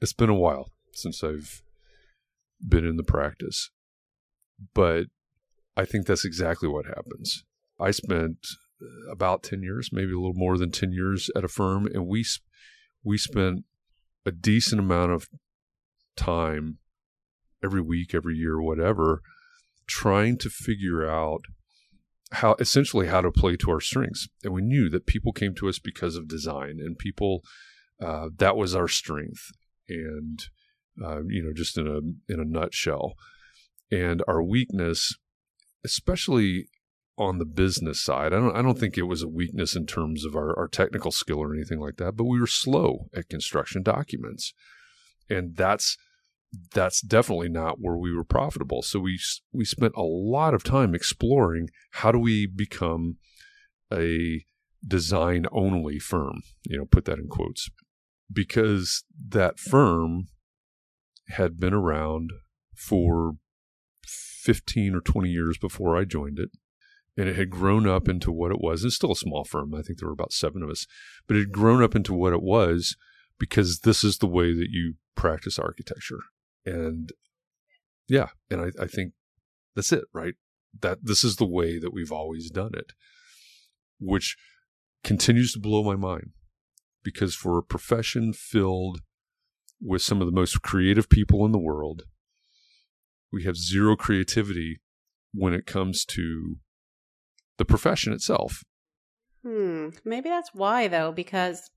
it's 0.00 0.12
been 0.12 0.30
a 0.30 0.34
while 0.34 0.70
since 0.92 1.22
I've 1.22 1.62
been 2.66 2.86
in 2.86 2.96
the 2.96 3.02
practice, 3.02 3.70
but 4.74 5.06
I 5.76 5.84
think 5.84 6.06
that's 6.06 6.24
exactly 6.24 6.68
what 6.68 6.86
happens. 6.86 7.44
I 7.78 7.90
spent 7.90 8.46
about 9.10 9.42
10 9.42 9.62
years, 9.62 9.90
maybe 9.92 10.12
a 10.12 10.16
little 10.16 10.34
more 10.34 10.56
than 10.56 10.70
10 10.70 10.92
years 10.92 11.30
at 11.36 11.44
a 11.44 11.48
firm, 11.48 11.86
and 11.86 12.06
we 12.06 12.24
we 13.02 13.16
spent 13.16 13.64
a 14.26 14.30
decent 14.30 14.80
amount 14.80 15.12
of 15.12 15.28
time 16.20 16.78
every 17.64 17.80
week, 17.80 18.14
every 18.14 18.36
year, 18.36 18.60
whatever, 18.60 19.22
trying 19.86 20.38
to 20.38 20.50
figure 20.50 21.08
out 21.08 21.42
how 22.32 22.54
essentially 22.60 23.08
how 23.08 23.20
to 23.20 23.30
play 23.30 23.56
to 23.56 23.70
our 23.70 23.80
strengths. 23.80 24.28
And 24.44 24.52
we 24.52 24.62
knew 24.62 24.88
that 24.90 25.06
people 25.06 25.32
came 25.32 25.54
to 25.56 25.68
us 25.68 25.78
because 25.78 26.16
of 26.16 26.28
design, 26.28 26.78
and 26.78 26.96
people 26.98 27.42
uh, 28.00 28.28
that 28.38 28.56
was 28.56 28.74
our 28.74 28.88
strength 28.88 29.50
and 29.88 30.40
uh, 31.04 31.22
you 31.26 31.42
know 31.42 31.52
just 31.52 31.76
in 31.76 31.86
a 31.86 32.32
in 32.32 32.40
a 32.40 32.44
nutshell 32.44 33.14
and 33.90 34.22
our 34.26 34.42
weakness 34.42 35.16
especially 35.84 36.66
on 37.18 37.38
the 37.38 37.44
business 37.44 38.02
side 38.02 38.32
i 38.32 38.38
don't 38.38 38.56
i 38.56 38.62
don't 38.62 38.78
think 38.78 38.96
it 38.96 39.02
was 39.02 39.22
a 39.22 39.28
weakness 39.28 39.76
in 39.76 39.86
terms 39.86 40.24
of 40.24 40.34
our, 40.34 40.58
our 40.58 40.68
technical 40.68 41.10
skill 41.10 41.38
or 41.38 41.54
anything 41.54 41.78
like 41.78 41.96
that 41.96 42.16
but 42.16 42.24
we 42.24 42.40
were 42.40 42.46
slow 42.46 43.08
at 43.14 43.28
construction 43.28 43.82
documents 43.82 44.54
and 45.28 45.56
that's 45.56 45.98
that's 46.74 47.00
definitely 47.00 47.48
not 47.48 47.80
where 47.80 47.96
we 47.96 48.14
were 48.14 48.24
profitable. 48.24 48.82
So 48.82 48.98
we 48.98 49.18
we 49.52 49.64
spent 49.64 49.94
a 49.96 50.02
lot 50.02 50.54
of 50.54 50.64
time 50.64 50.94
exploring 50.94 51.68
how 51.92 52.12
do 52.12 52.18
we 52.18 52.46
become 52.46 53.16
a 53.92 54.44
design 54.86 55.46
only 55.52 55.98
firm, 55.98 56.42
you 56.64 56.78
know, 56.78 56.86
put 56.86 57.04
that 57.04 57.18
in 57.18 57.28
quotes, 57.28 57.68
because 58.32 59.04
that 59.28 59.58
firm 59.58 60.28
had 61.28 61.60
been 61.60 61.74
around 61.74 62.30
for 62.74 63.34
15 64.04 64.94
or 64.94 65.00
20 65.00 65.28
years 65.28 65.58
before 65.58 65.96
I 65.96 66.04
joined 66.04 66.38
it. 66.38 66.50
And 67.16 67.28
it 67.28 67.36
had 67.36 67.50
grown 67.50 67.86
up 67.86 68.08
into 68.08 68.32
what 68.32 68.50
it 68.50 68.60
was. 68.60 68.82
It's 68.82 68.94
still 68.94 69.12
a 69.12 69.16
small 69.16 69.44
firm. 69.44 69.74
I 69.74 69.82
think 69.82 69.98
there 69.98 70.08
were 70.08 70.14
about 70.14 70.32
seven 70.32 70.62
of 70.62 70.70
us, 70.70 70.86
but 71.26 71.36
it 71.36 71.40
had 71.40 71.52
grown 71.52 71.82
up 71.82 71.94
into 71.94 72.14
what 72.14 72.32
it 72.32 72.42
was 72.42 72.96
because 73.38 73.80
this 73.80 74.02
is 74.04 74.18
the 74.18 74.26
way 74.26 74.54
that 74.54 74.68
you 74.70 74.94
practice 75.16 75.58
architecture. 75.58 76.20
And 76.64 77.12
yeah, 78.08 78.28
and 78.50 78.60
I, 78.60 78.82
I 78.82 78.86
think 78.86 79.12
that's 79.74 79.92
it, 79.92 80.04
right? 80.12 80.34
That 80.80 80.98
this 81.02 81.24
is 81.24 81.36
the 81.36 81.46
way 81.46 81.78
that 81.78 81.92
we've 81.92 82.12
always 82.12 82.50
done 82.50 82.72
it, 82.74 82.92
which 83.98 84.36
continues 85.02 85.52
to 85.52 85.60
blow 85.60 85.82
my 85.82 85.96
mind 85.96 86.30
because 87.02 87.34
for 87.34 87.58
a 87.58 87.62
profession 87.62 88.32
filled 88.32 89.00
with 89.80 90.02
some 90.02 90.20
of 90.20 90.26
the 90.26 90.32
most 90.32 90.60
creative 90.62 91.08
people 91.08 91.44
in 91.46 91.52
the 91.52 91.58
world, 91.58 92.02
we 93.32 93.44
have 93.44 93.56
zero 93.56 93.96
creativity 93.96 94.80
when 95.32 95.54
it 95.54 95.66
comes 95.66 96.04
to 96.04 96.56
the 97.56 97.64
profession 97.64 98.12
itself. 98.12 98.62
Hmm. 99.42 99.90
Maybe 100.04 100.28
that's 100.28 100.50
why, 100.52 100.88
though, 100.88 101.12
because 101.12 101.70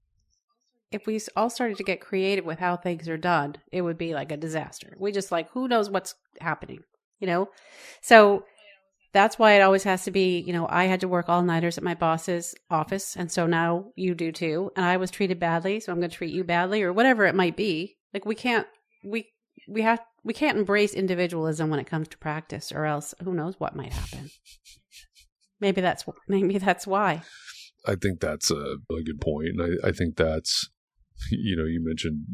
if 0.93 1.05
we 1.05 1.19
all 1.35 1.49
started 1.49 1.77
to 1.77 1.83
get 1.83 2.01
creative 2.01 2.45
with 2.45 2.59
how 2.59 2.77
things 2.77 3.07
are 3.09 3.17
done, 3.17 3.55
it 3.71 3.81
would 3.81 3.97
be 3.97 4.13
like 4.13 4.31
a 4.31 4.37
disaster. 4.37 4.95
We 4.99 5.11
just 5.11 5.31
like, 5.31 5.49
who 5.51 5.67
knows 5.67 5.89
what's 5.89 6.15
happening, 6.39 6.83
you 7.19 7.27
know? 7.27 7.49
So 8.01 8.45
that's 9.13 9.37
why 9.37 9.53
it 9.53 9.61
always 9.61 9.83
has 9.83 10.05
to 10.05 10.11
be, 10.11 10.39
you 10.39 10.53
know, 10.53 10.67
I 10.67 10.85
had 10.85 11.01
to 11.01 11.07
work 11.07 11.29
all 11.29 11.43
nighters 11.43 11.77
at 11.77 11.83
my 11.83 11.93
boss's 11.93 12.55
office. 12.69 13.15
And 13.15 13.31
so 13.31 13.45
now 13.45 13.91
you 13.95 14.15
do 14.15 14.31
too. 14.31 14.71
And 14.75 14.85
I 14.85 14.97
was 14.97 15.11
treated 15.11 15.39
badly. 15.39 15.79
So 15.79 15.91
I'm 15.91 15.99
going 15.99 16.09
to 16.09 16.15
treat 16.15 16.33
you 16.33 16.43
badly 16.43 16.81
or 16.81 16.91
whatever 16.91 17.25
it 17.25 17.35
might 17.35 17.55
be. 17.55 17.97
Like 18.13 18.25
we 18.25 18.35
can't, 18.35 18.67
we, 19.03 19.29
we 19.67 19.83
have, 19.83 19.99
we 20.23 20.33
can't 20.33 20.57
embrace 20.57 20.93
individualism 20.93 21.69
when 21.69 21.79
it 21.79 21.87
comes 21.87 22.07
to 22.09 22.17
practice 22.17 22.71
or 22.71 22.85
else 22.85 23.13
who 23.23 23.33
knows 23.33 23.59
what 23.59 23.75
might 23.75 23.93
happen. 23.93 24.29
Maybe 25.59 25.81
that's, 25.81 26.05
maybe 26.27 26.57
that's 26.57 26.87
why. 26.87 27.21
I 27.85 27.95
think 27.95 28.19
that's 28.19 28.49
a, 28.49 28.77
good 28.89 29.21
point. 29.21 29.61
I, 29.61 29.89
I 29.89 29.91
think 29.91 30.15
that's 30.15 30.69
you 31.31 31.55
know, 31.55 31.65
you 31.65 31.83
mentioned 31.83 32.25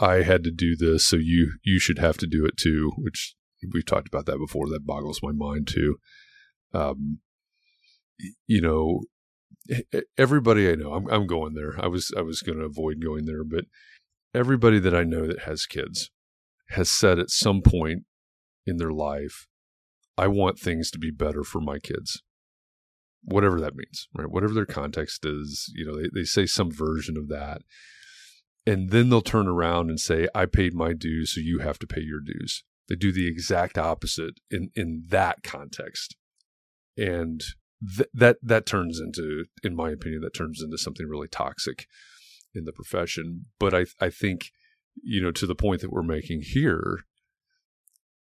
I 0.00 0.22
had 0.22 0.44
to 0.44 0.50
do 0.50 0.76
this, 0.76 1.06
so 1.06 1.16
you 1.16 1.54
you 1.64 1.78
should 1.78 1.98
have 1.98 2.18
to 2.18 2.26
do 2.26 2.44
it 2.46 2.56
too, 2.56 2.92
which 2.98 3.34
we've 3.72 3.86
talked 3.86 4.08
about 4.08 4.26
that 4.26 4.38
before. 4.38 4.68
That 4.68 4.86
boggles 4.86 5.20
my 5.22 5.32
mind 5.32 5.68
too. 5.68 5.96
Um, 6.72 7.18
you 8.46 8.60
know, 8.60 9.02
everybody 10.16 10.70
I 10.70 10.74
know, 10.74 10.94
I'm 10.94 11.08
I'm 11.08 11.26
going 11.26 11.54
there. 11.54 11.74
I 11.78 11.88
was 11.88 12.12
I 12.16 12.22
was 12.22 12.42
going 12.42 12.58
to 12.58 12.64
avoid 12.64 13.02
going 13.02 13.24
there, 13.24 13.44
but 13.44 13.64
everybody 14.34 14.78
that 14.78 14.94
I 14.94 15.04
know 15.04 15.26
that 15.26 15.40
has 15.40 15.66
kids 15.66 16.10
has 16.70 16.90
said 16.90 17.18
at 17.18 17.30
some 17.30 17.62
point 17.62 18.04
in 18.66 18.76
their 18.76 18.92
life, 18.92 19.46
I 20.16 20.28
want 20.28 20.58
things 20.58 20.90
to 20.90 20.98
be 20.98 21.10
better 21.10 21.42
for 21.42 21.60
my 21.60 21.78
kids. 21.78 22.22
Whatever 23.22 23.60
that 23.60 23.74
means, 23.74 24.06
right? 24.14 24.30
Whatever 24.30 24.54
their 24.54 24.66
context 24.66 25.24
is, 25.24 25.72
you 25.74 25.84
know, 25.84 25.96
they, 25.96 26.08
they 26.14 26.24
say 26.24 26.46
some 26.46 26.70
version 26.70 27.16
of 27.16 27.28
that 27.28 27.62
and 28.68 28.90
then 28.90 29.08
they'll 29.08 29.22
turn 29.22 29.48
around 29.48 29.88
and 29.88 29.98
say, 29.98 30.28
I 30.34 30.44
paid 30.44 30.74
my 30.74 30.92
dues, 30.92 31.34
so 31.34 31.40
you 31.40 31.60
have 31.60 31.78
to 31.78 31.86
pay 31.86 32.02
your 32.02 32.20
dues. 32.20 32.64
They 32.86 32.96
do 32.96 33.12
the 33.12 33.26
exact 33.26 33.78
opposite 33.78 34.40
in, 34.50 34.68
in 34.74 35.04
that 35.08 35.42
context. 35.42 36.16
And 36.94 37.42
th- 37.96 38.10
that, 38.12 38.36
that 38.42 38.66
turns 38.66 39.00
into, 39.00 39.46
in 39.62 39.74
my 39.74 39.88
opinion, 39.88 40.20
that 40.20 40.34
turns 40.34 40.60
into 40.62 40.76
something 40.76 41.06
really 41.08 41.28
toxic 41.28 41.86
in 42.54 42.66
the 42.66 42.72
profession. 42.72 43.46
But 43.58 43.72
I, 43.72 43.86
I 44.02 44.10
think, 44.10 44.50
you 45.02 45.22
know, 45.22 45.30
to 45.30 45.46
the 45.46 45.54
point 45.54 45.80
that 45.80 45.90
we're 45.90 46.02
making 46.02 46.42
here, 46.42 47.00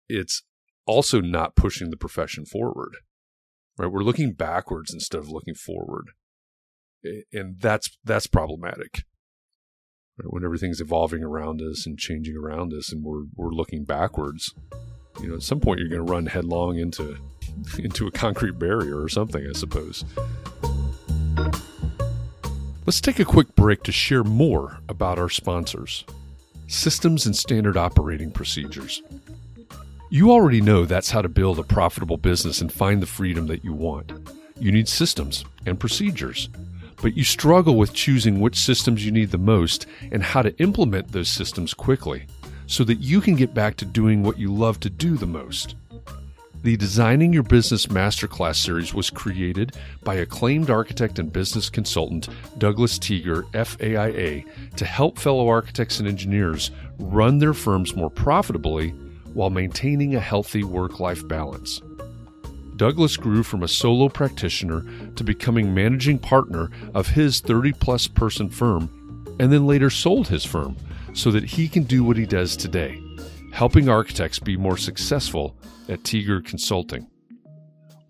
it's 0.08 0.44
also 0.86 1.20
not 1.20 1.58
pushing 1.58 1.90
the 1.90 1.98
profession 1.98 2.46
forward, 2.46 2.94
right? 3.78 3.92
We're 3.92 4.00
looking 4.00 4.32
backwards 4.32 4.94
instead 4.94 5.20
of 5.20 5.30
looking 5.30 5.56
forward. 5.56 6.12
And 7.34 7.60
that's, 7.60 7.98
that's 8.06 8.28
problematic 8.28 9.04
right? 10.18 10.34
when 10.34 10.44
everything's 10.44 10.82
evolving 10.82 11.24
around 11.24 11.62
us 11.62 11.86
and 11.86 11.98
changing 11.98 12.36
around 12.36 12.74
us 12.74 12.92
and 12.92 13.04
we're, 13.04 13.24
we're 13.36 13.52
looking 13.52 13.84
backwards 13.84 14.54
you 15.22 15.28
know 15.28 15.36
at 15.36 15.42
some 15.42 15.60
point 15.60 15.80
you're 15.80 15.90
going 15.90 16.06
to 16.06 16.12
run 16.12 16.26
headlong 16.26 16.78
into 16.78 17.18
into 17.80 18.08
a 18.08 18.12
concrete 18.12 18.60
barrier 18.60 19.02
or 19.02 19.10
something 19.10 19.46
i 19.48 19.54
suppose. 19.54 20.04
Let's 22.88 23.02
take 23.02 23.20
a 23.20 23.26
quick 23.26 23.54
break 23.54 23.84
to 23.84 23.92
share 23.92 24.24
more 24.24 24.80
about 24.88 25.20
our 25.20 25.28
sponsors 25.28 26.06
systems 26.68 27.26
and 27.26 27.36
standard 27.36 27.76
operating 27.76 28.32
procedures. 28.32 29.02
You 30.10 30.32
already 30.32 30.62
know 30.62 30.86
that's 30.86 31.10
how 31.10 31.22
to 31.22 31.28
build 31.28 31.60
a 31.60 31.64
profitable 31.64 32.16
business 32.16 32.62
and 32.62 32.72
find 32.72 33.02
the 33.02 33.06
freedom 33.06 33.48
that 33.48 33.66
you 33.66 33.74
want. 33.74 34.14
You 34.58 34.72
need 34.72 34.88
systems 34.88 35.44
and 35.66 35.78
procedures 35.78 36.48
but 37.02 37.16
you 37.16 37.24
struggle 37.24 37.76
with 37.76 37.94
choosing 37.94 38.40
which 38.40 38.58
systems 38.58 39.06
you 39.06 39.12
need 39.12 39.32
the 39.32 39.38
most 39.38 39.86
and 40.12 40.24
how 40.24 40.42
to 40.42 40.58
implement 40.60 41.12
those 41.12 41.30
systems 41.30 41.74
quickly 41.74 42.26
so 42.66 42.84
that 42.84 43.00
you 43.00 43.22
can 43.22 43.36
get 43.36 43.54
back 43.54 43.76
to 43.78 43.86
doing 43.86 44.24
what 44.24 44.38
you 44.38 44.54
love 44.54 44.80
to 44.82 44.90
do 44.90 45.18
the 45.18 45.26
most. 45.26 45.76
The 46.64 46.76
Designing 46.76 47.32
Your 47.32 47.44
Business 47.44 47.86
Masterclass 47.86 48.56
series 48.56 48.94
was 48.94 49.10
created 49.10 49.78
by 50.04 50.16
acclaimed 50.16 50.70
architect 50.70 51.20
and 51.20 51.32
business 51.32 51.70
consultant 51.70 52.28
Douglas 52.58 52.98
Teager, 52.98 53.44
FAIA, 53.54 54.44
to 54.76 54.86
help 54.86 55.20
fellow 55.20 55.48
architects 55.48 56.00
and 56.00 56.08
engineers 56.08 56.72
run 56.98 57.38
their 57.38 57.54
firms 57.54 57.96
more 57.96 58.10
profitably 58.10 58.90
while 59.34 59.52
maintaining 59.52 60.16
a 60.16 60.20
healthy 60.20 60.64
work 60.64 61.00
life 61.00 61.26
balance. 61.28 61.82
Douglas 62.78 63.18
grew 63.18 63.42
from 63.42 63.64
a 63.64 63.68
solo 63.68 64.08
practitioner 64.08 64.86
to 65.16 65.24
becoming 65.24 65.74
managing 65.74 66.20
partner 66.20 66.70
of 66.94 67.08
his 67.08 67.42
30 67.42 67.74
plus 67.74 68.08
person 68.08 68.50
firm 68.50 69.26
and 69.40 69.52
then 69.52 69.66
later 69.66 69.90
sold 69.90 70.28
his 70.28 70.46
firm 70.46 70.78
so 71.14 71.32
that 71.32 71.44
he 71.44 71.68
can 71.68 71.84
do 71.84 72.04
what 72.04 72.18
he 72.18 72.26
does 72.26 72.56
today, 72.56 73.02
helping 73.52 73.90
architects 73.90 74.40
be 74.40 74.56
more 74.56 74.78
successful 74.78 75.58
at 75.90 76.04
Teager 76.04 76.46
Consulting. 76.46 77.08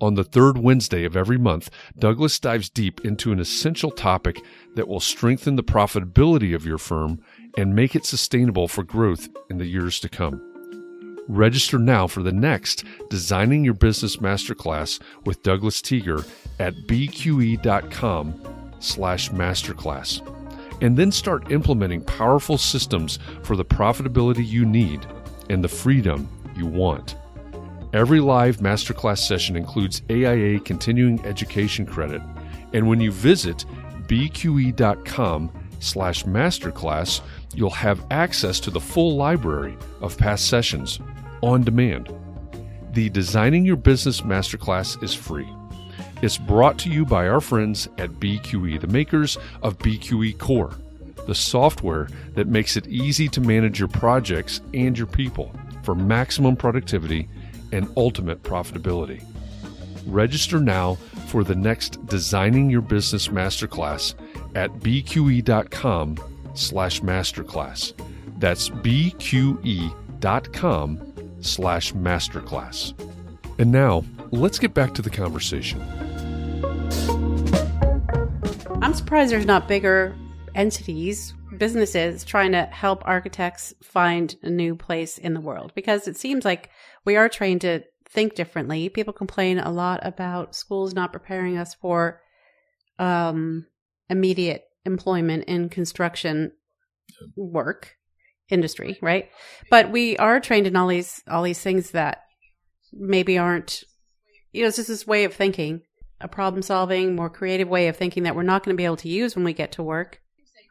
On 0.00 0.14
the 0.14 0.24
third 0.24 0.58
Wednesday 0.58 1.04
of 1.04 1.16
every 1.16 1.38
month, 1.38 1.70
Douglas 1.98 2.38
dives 2.38 2.70
deep 2.70 3.04
into 3.04 3.32
an 3.32 3.40
essential 3.40 3.90
topic 3.90 4.40
that 4.76 4.86
will 4.86 5.00
strengthen 5.00 5.56
the 5.56 5.64
profitability 5.64 6.54
of 6.54 6.64
your 6.64 6.78
firm 6.78 7.20
and 7.56 7.74
make 7.74 7.96
it 7.96 8.06
sustainable 8.06 8.68
for 8.68 8.84
growth 8.84 9.28
in 9.50 9.58
the 9.58 9.66
years 9.66 9.98
to 10.00 10.08
come. 10.08 10.47
Register 11.28 11.78
now 11.78 12.06
for 12.06 12.22
the 12.22 12.32
next 12.32 12.84
Designing 13.10 13.62
Your 13.62 13.74
Business 13.74 14.16
Masterclass 14.16 14.98
with 15.26 15.42
Douglas 15.42 15.82
Teager 15.82 16.26
at 16.58 16.74
bqe.com 16.86 18.34
slash 18.80 19.30
masterclass. 19.30 20.26
And 20.80 20.96
then 20.96 21.12
start 21.12 21.52
implementing 21.52 22.00
powerful 22.00 22.56
systems 22.56 23.18
for 23.42 23.56
the 23.56 23.64
profitability 23.64 24.46
you 24.46 24.64
need 24.64 25.06
and 25.50 25.62
the 25.62 25.68
freedom 25.68 26.26
you 26.56 26.64
want. 26.64 27.16
Every 27.92 28.20
live 28.20 28.58
masterclass 28.58 29.18
session 29.18 29.54
includes 29.54 30.00
AIA 30.08 30.60
continuing 30.60 31.22
education 31.26 31.84
credit. 31.84 32.22
And 32.72 32.88
when 32.88 33.00
you 33.02 33.12
visit 33.12 33.66
bqe.com 34.06 35.50
slash 35.80 36.24
masterclass, 36.24 37.20
you'll 37.54 37.70
have 37.70 38.06
access 38.10 38.60
to 38.60 38.70
the 38.70 38.80
full 38.80 39.16
library 39.16 39.76
of 40.00 40.16
past 40.16 40.48
sessions 40.48 41.00
on 41.42 41.62
demand. 41.62 42.12
The 42.92 43.10
Designing 43.10 43.64
Your 43.64 43.76
Business 43.76 44.22
Masterclass 44.22 45.02
is 45.02 45.14
free. 45.14 45.48
It's 46.20 46.38
brought 46.38 46.78
to 46.80 46.90
you 46.90 47.04
by 47.04 47.28
our 47.28 47.40
friends 47.40 47.88
at 47.98 48.10
BQE, 48.10 48.80
the 48.80 48.88
makers 48.88 49.38
of 49.62 49.78
BQE 49.78 50.38
Core, 50.38 50.74
the 51.26 51.34
software 51.34 52.08
that 52.34 52.48
makes 52.48 52.76
it 52.76 52.88
easy 52.88 53.28
to 53.28 53.40
manage 53.40 53.78
your 53.78 53.88
projects 53.88 54.60
and 54.74 54.98
your 54.98 55.06
people 55.06 55.54
for 55.84 55.94
maximum 55.94 56.56
productivity 56.56 57.28
and 57.72 57.88
ultimate 57.96 58.42
profitability. 58.42 59.24
Register 60.06 60.58
now 60.58 60.96
for 61.28 61.44
the 61.44 61.54
next 61.54 62.04
Designing 62.06 62.68
Your 62.70 62.80
Business 62.80 63.28
Masterclass 63.28 64.14
at 64.56 64.70
bqe.com 64.80 66.18
slash 66.54 67.00
masterclass. 67.02 67.92
That's 68.40 68.70
bqe.com 68.70 69.92
slash 71.40 71.92
masterclass. 71.92 72.94
And 73.58 73.72
now, 73.72 74.04
let's 74.30 74.58
get 74.58 74.74
back 74.74 74.94
to 74.94 75.02
the 75.02 75.10
conversation. 75.10 75.80
I'm 78.82 78.94
surprised 78.94 79.32
there's 79.32 79.46
not 79.46 79.68
bigger 79.68 80.14
entities 80.54 81.34
businesses 81.58 82.24
trying 82.24 82.52
to 82.52 82.62
help 82.66 83.02
architects 83.06 83.74
find 83.82 84.36
a 84.42 84.50
new 84.50 84.74
place 84.74 85.18
in 85.18 85.34
the 85.34 85.40
world 85.40 85.72
because 85.74 86.08
it 86.08 86.16
seems 86.16 86.44
like 86.44 86.70
we 87.04 87.16
are 87.16 87.28
trained 87.28 87.60
to 87.62 87.82
think 88.08 88.34
differently. 88.34 88.88
People 88.88 89.12
complain 89.12 89.58
a 89.58 89.70
lot 89.70 90.00
about 90.02 90.54
schools 90.54 90.94
not 90.94 91.12
preparing 91.12 91.58
us 91.58 91.74
for 91.74 92.20
um, 92.98 93.66
immediate 94.08 94.64
employment 94.84 95.44
in 95.44 95.68
construction 95.68 96.52
work 97.36 97.97
industry, 98.48 98.98
right? 99.02 99.30
But 99.70 99.90
we 99.90 100.16
are 100.16 100.40
trained 100.40 100.66
in 100.66 100.76
all 100.76 100.88
these 100.88 101.22
all 101.28 101.42
these 101.42 101.60
things 101.60 101.90
that 101.92 102.22
maybe 102.92 103.38
aren't 103.38 103.84
you 104.52 104.62
know, 104.62 104.68
it's 104.68 104.76
just 104.76 104.88
this 104.88 105.06
way 105.06 105.24
of 105.24 105.34
thinking, 105.34 105.82
a 106.20 106.28
problem 106.28 106.62
solving, 106.62 107.14
more 107.14 107.30
creative 107.30 107.68
way 107.68 107.88
of 107.88 107.96
thinking 107.96 108.22
that 108.24 108.34
we're 108.34 108.42
not 108.42 108.64
going 108.64 108.74
to 108.74 108.78
be 108.78 108.84
able 108.84 108.96
to 108.96 109.08
use 109.08 109.36
when 109.36 109.44
we 109.44 109.52
get 109.52 109.72
to 109.72 109.82
work. 109.82 110.20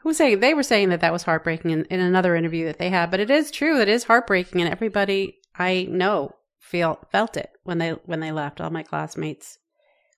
Who 0.00 0.10
was 0.10 0.16
saying 0.16 0.40
they 0.40 0.54
were 0.54 0.62
saying 0.62 0.90
that 0.90 1.00
that 1.00 1.12
was 1.12 1.24
heartbreaking 1.24 1.70
in, 1.70 1.84
in 1.86 2.00
another 2.00 2.36
interview 2.36 2.66
that 2.66 2.78
they 2.78 2.90
had, 2.90 3.10
but 3.10 3.20
it 3.20 3.30
is 3.30 3.50
true. 3.50 3.80
It 3.80 3.88
is 3.88 4.04
heartbreaking, 4.04 4.60
and 4.60 4.70
everybody 4.70 5.38
I 5.56 5.86
know 5.90 6.32
feel 6.60 6.98
felt 7.10 7.36
it 7.36 7.50
when 7.64 7.78
they 7.78 7.90
when 7.90 8.20
they 8.20 8.30
left. 8.30 8.60
All 8.60 8.70
my 8.70 8.82
classmates, 8.82 9.58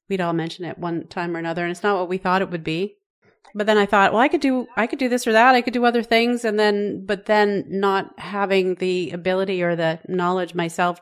we'd 0.09 0.21
all 0.21 0.35
mention 0.35 0.65
it 0.65 0.79
one 0.79 1.07
time 1.07 1.35
or 1.35 1.39
another, 1.39 1.63
and 1.63 1.71
it's 1.71 1.83
not 1.83 1.99
what 1.99 2.09
we 2.09 2.19
thought 2.19 2.43
it 2.43 2.51
would 2.51 2.65
be. 2.65 2.97
But 3.55 3.67
then 3.67 3.79
I 3.79 3.87
thought, 3.87 4.13
well, 4.13 4.21
I 4.21 4.29
could 4.29 4.41
do 4.41 4.69
I 4.77 4.87
could 4.87 4.99
do 4.99 5.09
this 5.09 5.27
or 5.27 5.33
that. 5.33 5.55
I 5.55 5.61
could 5.61 5.73
do 5.73 5.85
other 5.85 6.03
things, 6.03 6.45
and 6.45 6.59
then 6.59 7.05
but 7.05 7.27
then 7.27 7.65
not 7.69 8.19
having 8.19 8.77
the 8.77 9.11
ability 9.11 9.63
or 9.63 9.75
the 9.75 9.99
knowledge 10.09 10.55
myself 10.55 11.01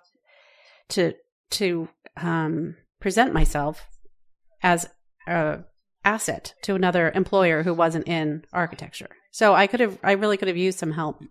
to 0.90 1.12
to 1.50 1.88
um, 2.16 2.76
present 3.00 3.32
myself 3.32 3.86
as 4.62 4.88
a 5.26 5.60
asset 6.04 6.54
to 6.62 6.74
another 6.74 7.12
employer 7.14 7.62
who 7.62 7.74
wasn't 7.74 8.08
in 8.08 8.44
architecture. 8.52 9.10
So 9.30 9.54
I 9.54 9.66
could 9.66 9.80
have, 9.80 9.98
I 10.02 10.12
really 10.12 10.36
could 10.36 10.48
have 10.48 10.56
used 10.56 10.78
some 10.78 10.92
help 10.92 11.22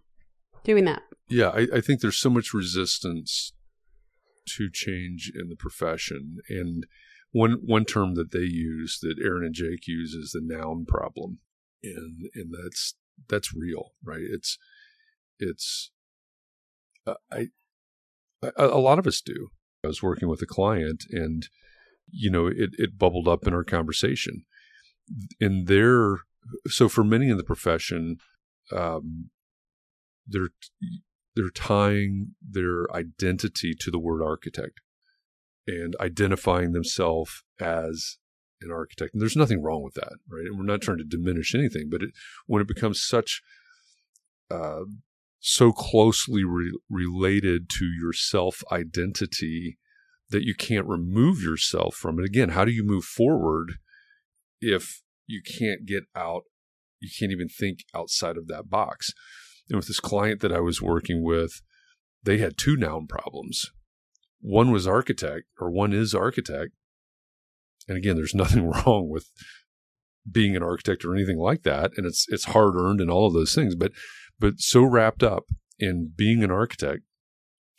doing 0.63 0.85
that. 0.85 1.01
Yeah, 1.29 1.49
I, 1.49 1.67
I 1.75 1.81
think 1.81 2.01
there's 2.01 2.19
so 2.19 2.29
much 2.29 2.53
resistance 2.53 3.53
to 4.55 4.69
change 4.71 5.31
in 5.35 5.49
the 5.49 5.55
profession, 5.55 6.37
and 6.47 6.85
one 7.37 7.59
one 7.63 7.85
term 7.85 8.15
that 8.15 8.31
they 8.31 8.39
use 8.39 8.97
that 9.01 9.15
Aaron 9.23 9.45
and 9.45 9.53
Jake 9.53 9.87
use 9.87 10.13
is 10.13 10.31
the 10.31 10.41
noun 10.43 10.85
problem, 10.85 11.39
and 11.83 12.29
and 12.33 12.51
that's 12.51 12.95
that's 13.29 13.53
real, 13.53 13.91
right? 14.03 14.23
It's 14.27 14.57
it's 15.39 15.91
uh, 17.05 17.13
I, 17.31 17.49
I 18.43 18.49
a 18.57 18.79
lot 18.79 18.97
of 18.97 19.05
us 19.05 19.21
do. 19.21 19.49
I 19.83 19.87
was 19.87 20.01
working 20.01 20.27
with 20.27 20.41
a 20.41 20.47
client, 20.47 21.03
and 21.11 21.47
you 22.09 22.31
know, 22.31 22.47
it 22.47 22.71
it 22.73 22.97
bubbled 22.97 23.27
up 23.27 23.45
in 23.45 23.53
our 23.53 23.63
conversation. 23.63 24.45
In 25.39 25.65
their 25.65 26.17
so 26.67 26.89
for 26.89 27.03
many 27.03 27.29
in 27.29 27.37
the 27.37 27.43
profession, 27.43 28.17
um, 28.71 29.29
they're 30.25 30.49
they're 31.35 31.51
tying 31.51 32.31
their 32.41 32.91
identity 32.95 33.75
to 33.79 33.91
the 33.91 33.99
word 33.99 34.23
architect 34.23 34.79
and 35.67 35.95
identifying 35.99 36.71
themselves 36.71 37.43
as 37.59 38.17
an 38.61 38.71
architect. 38.71 39.13
And 39.13 39.21
there's 39.21 39.35
nothing 39.35 39.61
wrong 39.61 39.83
with 39.83 39.93
that, 39.95 40.13
right? 40.29 40.45
And 40.45 40.57
we're 40.57 40.65
not 40.65 40.81
trying 40.81 40.97
to 40.97 41.03
diminish 41.03 41.53
anything, 41.53 41.89
but 41.91 42.01
it, 42.01 42.09
when 42.47 42.61
it 42.61 42.67
becomes 42.67 43.03
such 43.03 43.41
uh, 44.49 44.85
so 45.39 45.71
closely 45.71 46.43
re- 46.43 46.77
related 46.89 47.69
to 47.69 47.85
your 47.85 48.13
self 48.13 48.63
identity 48.71 49.77
that 50.29 50.43
you 50.43 50.55
can't 50.55 50.87
remove 50.87 51.41
yourself 51.41 51.95
from 51.95 52.19
it. 52.19 52.25
Again, 52.25 52.49
how 52.49 52.65
do 52.65 52.71
you 52.71 52.83
move 52.83 53.05
forward 53.05 53.75
if 54.59 55.01
you 55.25 55.41
can't 55.41 55.85
get 55.85 56.03
out? 56.15 56.43
You 56.99 57.09
can't 57.17 57.31
even 57.31 57.47
think 57.47 57.79
outside 57.93 58.37
of 58.37 58.47
that 58.47 58.69
box. 58.69 59.13
And 59.69 59.77
with 59.77 59.87
this 59.87 59.99
client 59.99 60.41
that 60.41 60.51
I 60.51 60.59
was 60.59 60.81
working 60.81 61.23
with, 61.23 61.61
they 62.23 62.39
had 62.39 62.57
two 62.57 62.75
noun 62.75 63.07
problems. 63.07 63.71
One 64.47 64.71
was 64.71 64.87
architect, 64.87 65.43
or 65.59 65.69
one 65.69 65.91
is 65.91 66.15
architect. 66.15 66.71
And 67.87 67.97
again, 67.97 68.15
there's 68.15 68.35
nothing 68.43 68.69
wrong 68.69 69.09
with 69.09 69.29
being 70.29 70.55
an 70.55 70.63
architect 70.63 71.03
or 71.03 71.13
anything 71.13 71.37
like 71.37 71.63
that. 71.63 71.91
And 71.97 72.05
it's 72.05 72.25
it's 72.29 72.45
hard 72.45 72.75
earned 72.75 73.01
and 73.01 73.11
all 73.11 73.27
of 73.27 73.33
those 73.33 73.53
things. 73.53 73.75
But 73.75 73.91
but 74.39 74.59
so 74.59 74.83
wrapped 74.83 75.21
up 75.21 75.45
in 75.79 76.13
being 76.15 76.43
an 76.43 76.51
architect 76.51 77.01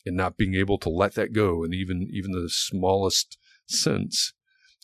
and 0.05 0.15
not 0.15 0.37
being 0.37 0.55
able 0.55 0.79
to 0.79 0.91
let 0.91 1.15
that 1.15 1.33
go 1.33 1.65
in 1.65 1.73
even 1.73 2.07
even 2.13 2.33
the 2.33 2.51
smallest 2.51 3.39
sense. 3.67 4.35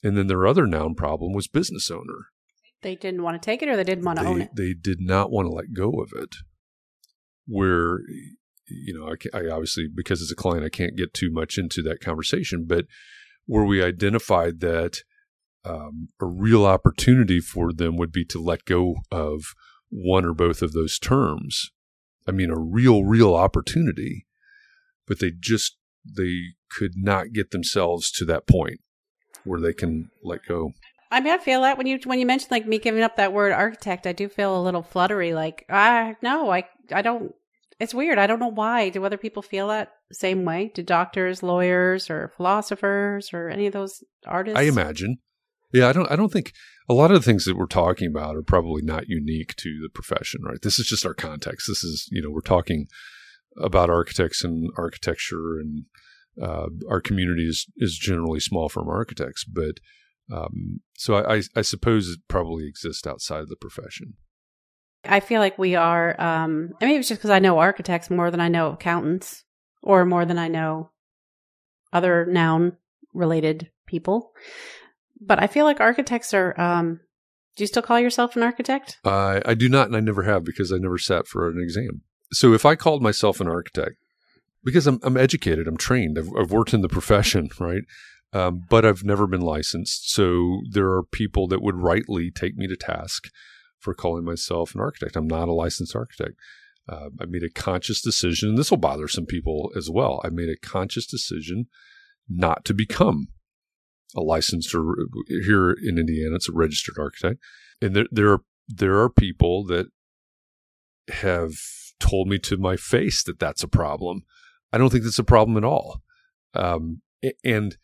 And 0.03 0.16
then 0.16 0.27
their 0.27 0.47
other 0.47 0.66
noun 0.66 0.94
problem 0.94 1.33
was 1.33 1.49
business 1.49 1.90
owner. 1.90 2.29
They 2.81 2.97
didn't 2.97 3.23
want 3.23 3.40
to 3.40 3.44
take 3.44 3.62
it 3.62 3.68
or 3.68 3.77
they 3.77 3.85
didn't 3.85 4.05
want 4.05 4.18
to 4.18 4.25
they, 4.25 4.31
own 4.31 4.40
it. 4.42 4.51
They 4.55 4.75
did 4.75 5.01
not 5.01 5.31
want 5.31 5.47
to 5.47 5.53
let 5.55 5.73
go 5.75 6.01
of 6.01 6.12
it. 6.14 6.35
Where, 7.47 8.01
you 8.68 8.94
know, 8.98 9.09
I, 9.09 9.38
I 9.38 9.50
obviously, 9.50 9.88
because 9.94 10.22
as 10.22 10.31
a 10.31 10.37
client, 10.37 10.64
I 10.64 10.68
can't 10.68 10.96
get 10.96 11.14
too 11.14 11.31
much 11.31 11.59
into 11.59 11.83
that 11.83 12.00
conversation, 12.00 12.64
but 12.66 12.87
where 13.46 13.64
we 13.64 13.83
identified 13.83 14.61
that 14.61 15.03
um, 15.64 16.09
a 16.20 16.27
real 16.27 16.66
opportunity 16.66 17.40
for 17.40 17.72
them 17.72 17.96
would 17.96 18.12
be 18.12 18.24
to 18.27 18.42
let 18.42 18.64
go 18.64 18.96
of 19.11 19.55
one 19.90 20.24
or 20.24 20.35
both 20.35 20.62
of 20.62 20.72
those 20.72 20.98
terms. 20.98 21.70
I 22.27 22.33
mean, 22.33 22.50
a 22.50 22.59
real, 22.59 23.05
real 23.05 23.35
opportunity, 23.35 24.27
but 25.07 25.20
they 25.20 25.31
just, 25.38 25.77
they 26.05 26.40
could 26.70 26.92
not 26.96 27.33
get 27.33 27.50
themselves 27.50 28.11
to 28.12 28.24
that 28.27 28.46
point 28.46 28.81
where 29.44 29.61
they 29.61 29.72
can 29.72 30.11
let 30.22 30.44
go. 30.46 30.72
I 31.11 31.20
mean, 31.20 31.33
I 31.33 31.38
feel 31.38 31.62
that 31.62 31.79
when 31.79 31.87
you 31.87 32.00
when 32.07 32.18
you 32.18 32.27
mentioned 32.27 32.50
like 32.50 32.66
me 32.66 32.79
giving 32.79 33.03
up 33.03 33.16
that 33.16 33.33
word 33.33 33.53
architect, 33.53 34.07
I 34.07 34.12
do 34.12 34.29
feel 34.29 34.59
a 34.59 34.62
little 34.62 34.83
fluttery. 34.83 35.33
Like, 35.33 35.64
ah, 35.70 36.14
no, 36.22 36.50
I 36.50 36.64
I 36.92 37.03
don't. 37.03 37.33
It's 37.85 37.92
weird. 37.92 38.18
I 38.18 38.27
don't 38.27 38.40
know 38.40 38.51
why. 38.51 38.88
Do 38.88 39.05
other 39.05 39.18
people 39.18 39.42
feel 39.42 39.68
that 39.68 39.92
same 40.11 40.47
way? 40.47 40.73
Do 40.75 40.83
doctors, 40.83 41.42
lawyers, 41.42 42.09
or 42.09 42.33
philosophers, 42.35 43.31
or 43.35 43.51
any 43.51 43.66
of 43.66 43.75
those 43.75 44.03
artists? 44.27 44.59
I 44.59 44.62
imagine. 44.62 45.18
Yeah, 45.70 45.88
I 45.88 45.92
don't. 45.92 46.11
I 46.11 46.16
don't 46.16 46.33
think 46.33 46.53
a 46.88 46.94
lot 46.94 47.11
of 47.11 47.18
the 47.18 47.23
things 47.23 47.44
that 47.44 47.59
we're 47.59 47.66
talking 47.66 48.09
about 48.09 48.37
are 48.37 48.42
probably 48.42 48.81
not 48.81 49.09
unique 49.09 49.55
to 49.57 49.81
the 49.83 49.90
profession, 49.90 50.40
right? 50.42 50.62
This 50.62 50.79
is 50.79 50.87
just 50.87 51.05
our 51.05 51.12
context. 51.12 51.66
This 51.68 51.85
is 51.85 52.09
you 52.11 52.23
know 52.23 52.31
we're 52.31 52.40
talking 52.40 52.87
about 53.61 53.90
architects 53.90 54.42
and 54.42 54.70
architecture, 54.79 55.59
and 55.61 55.85
uh, 56.42 56.68
our 56.88 57.03
community 57.03 57.47
is 57.47 57.66
is 57.77 57.99
generally 57.99 58.40
small 58.40 58.70
firm 58.70 58.88
architects, 58.88 59.44
but 59.44 59.75
um, 60.33 60.81
so 60.94 61.16
I, 61.16 61.35
I, 61.35 61.42
I 61.57 61.61
suppose 61.61 62.09
it 62.09 62.20
probably 62.29 62.66
exists 62.66 63.07
outside 63.07 63.40
of 63.40 63.51
the 63.51 63.57
profession. 63.57 64.14
I 65.07 65.21
feel 65.21 65.40
like 65.40 65.59
we 65.59 65.75
are. 65.75 66.21
Um, 66.21 66.75
I 66.81 66.87
mean, 66.87 66.99
it's 66.99 67.09
just 67.09 67.21
because 67.21 67.31
I 67.31 67.38
know 67.38 67.59
architects 67.59 68.11
more 68.11 68.31
than 68.31 68.40
I 68.40 68.49
know 68.49 68.73
accountants, 68.73 69.45
or 69.83 70.05
more 70.05 70.25
than 70.25 70.38
I 70.38 70.49
know 70.49 70.90
other 71.93 72.27
noun 72.27 72.77
related 73.12 73.71
people. 73.87 74.33
But 75.21 75.43
I 75.43 75.47
feel 75.47 75.64
like 75.64 75.81
architects 75.81 76.35
are. 76.35 76.59
Um, 76.61 77.01
do 77.57 77.62
you 77.62 77.69
still 77.69 77.83
call 77.83 78.01
yourself 78.01 78.35
an 78.37 78.43
architect? 78.43 78.99
I 79.05 79.40
I 79.45 79.55
do 79.55 79.69
not, 79.69 79.87
and 79.87 79.97
I 79.97 80.01
never 80.01 80.23
have 80.23 80.45
because 80.45 80.73
I 80.73 80.77
never 80.79 80.99
sat 80.99 81.27
for 81.27 81.49
an 81.49 81.61
exam. 81.61 82.03
So 82.33 82.53
if 82.53 82.67
I 82.67 82.75
called 82.75 83.03
myself 83.03 83.40
an 83.40 83.49
architect, 83.49 83.97
because 84.64 84.87
I'm 84.87 84.99
I'm 85.03 85.17
educated, 85.17 85.69
I'm 85.69 85.77
trained, 85.77 86.19
I've, 86.19 86.31
I've 86.38 86.51
worked 86.51 86.75
in 86.75 86.81
the 86.81 86.88
profession, 86.99 87.51
right? 87.61 87.83
Um, 88.33 88.64
but 88.69 88.85
I've 88.85 89.05
never 89.05 89.29
been 89.29 89.40
licensed. 89.40 90.11
So 90.11 90.62
there 90.69 90.90
are 90.90 91.05
people 91.05 91.47
that 91.49 91.62
would 91.62 91.77
rightly 91.77 92.33
take 92.33 92.57
me 92.57 92.67
to 92.67 92.77
task 92.77 93.29
for 93.85 93.94
calling 93.94 94.25
myself 94.25 94.75
an 94.75 94.81
architect. 94.81 95.14
I'm 95.14 95.29
not 95.29 95.49
a 95.49 95.53
licensed 95.53 95.94
architect. 95.94 96.33
Uh, 96.88 97.11
I 97.20 97.27
made 97.27 97.44
a 97.44 97.51
conscious 97.51 98.01
decision, 98.01 98.51
and 98.51 98.59
this 98.59 98.70
will 98.70 98.79
bother 98.79 99.09
some 99.09 99.27
people 99.27 99.70
as 99.77 99.88
well. 99.90 100.20
I 100.25 100.29
made 100.31 100.49
a 100.49 100.57
conscious 100.57 101.07
decision 101.07 101.66
not 102.29 102.64
to 102.64 102.75
become 102.75 103.29
a 104.16 104.20
licensed 104.20 104.75
or 104.75 104.97
here 105.29 105.70
in 105.70 105.99
Indiana, 105.99 106.37
it's 106.37 106.49
a 106.49 106.53
registered 106.53 106.97
architect. 106.99 107.40
And 107.81 107.94
there, 107.94 108.07
there 108.11 108.33
are 108.33 108.40
there 108.68 108.99
are 108.99 109.11
people 109.11 109.64
that 109.66 109.87
have 111.09 111.53
told 112.01 112.29
me 112.29 112.38
to 112.38 112.57
my 112.57 112.77
face 112.77 113.23
that 113.25 113.38
that's 113.38 113.62
a 113.62 113.68
problem. 113.68 114.23
I 114.73 114.79
don't 114.79 114.90
think 114.90 115.05
that's 115.05 115.18
a 115.18 115.25
problem 115.25 115.57
at 115.57 115.64
all. 115.64 116.03
Um, 116.55 117.03
and 117.44 117.77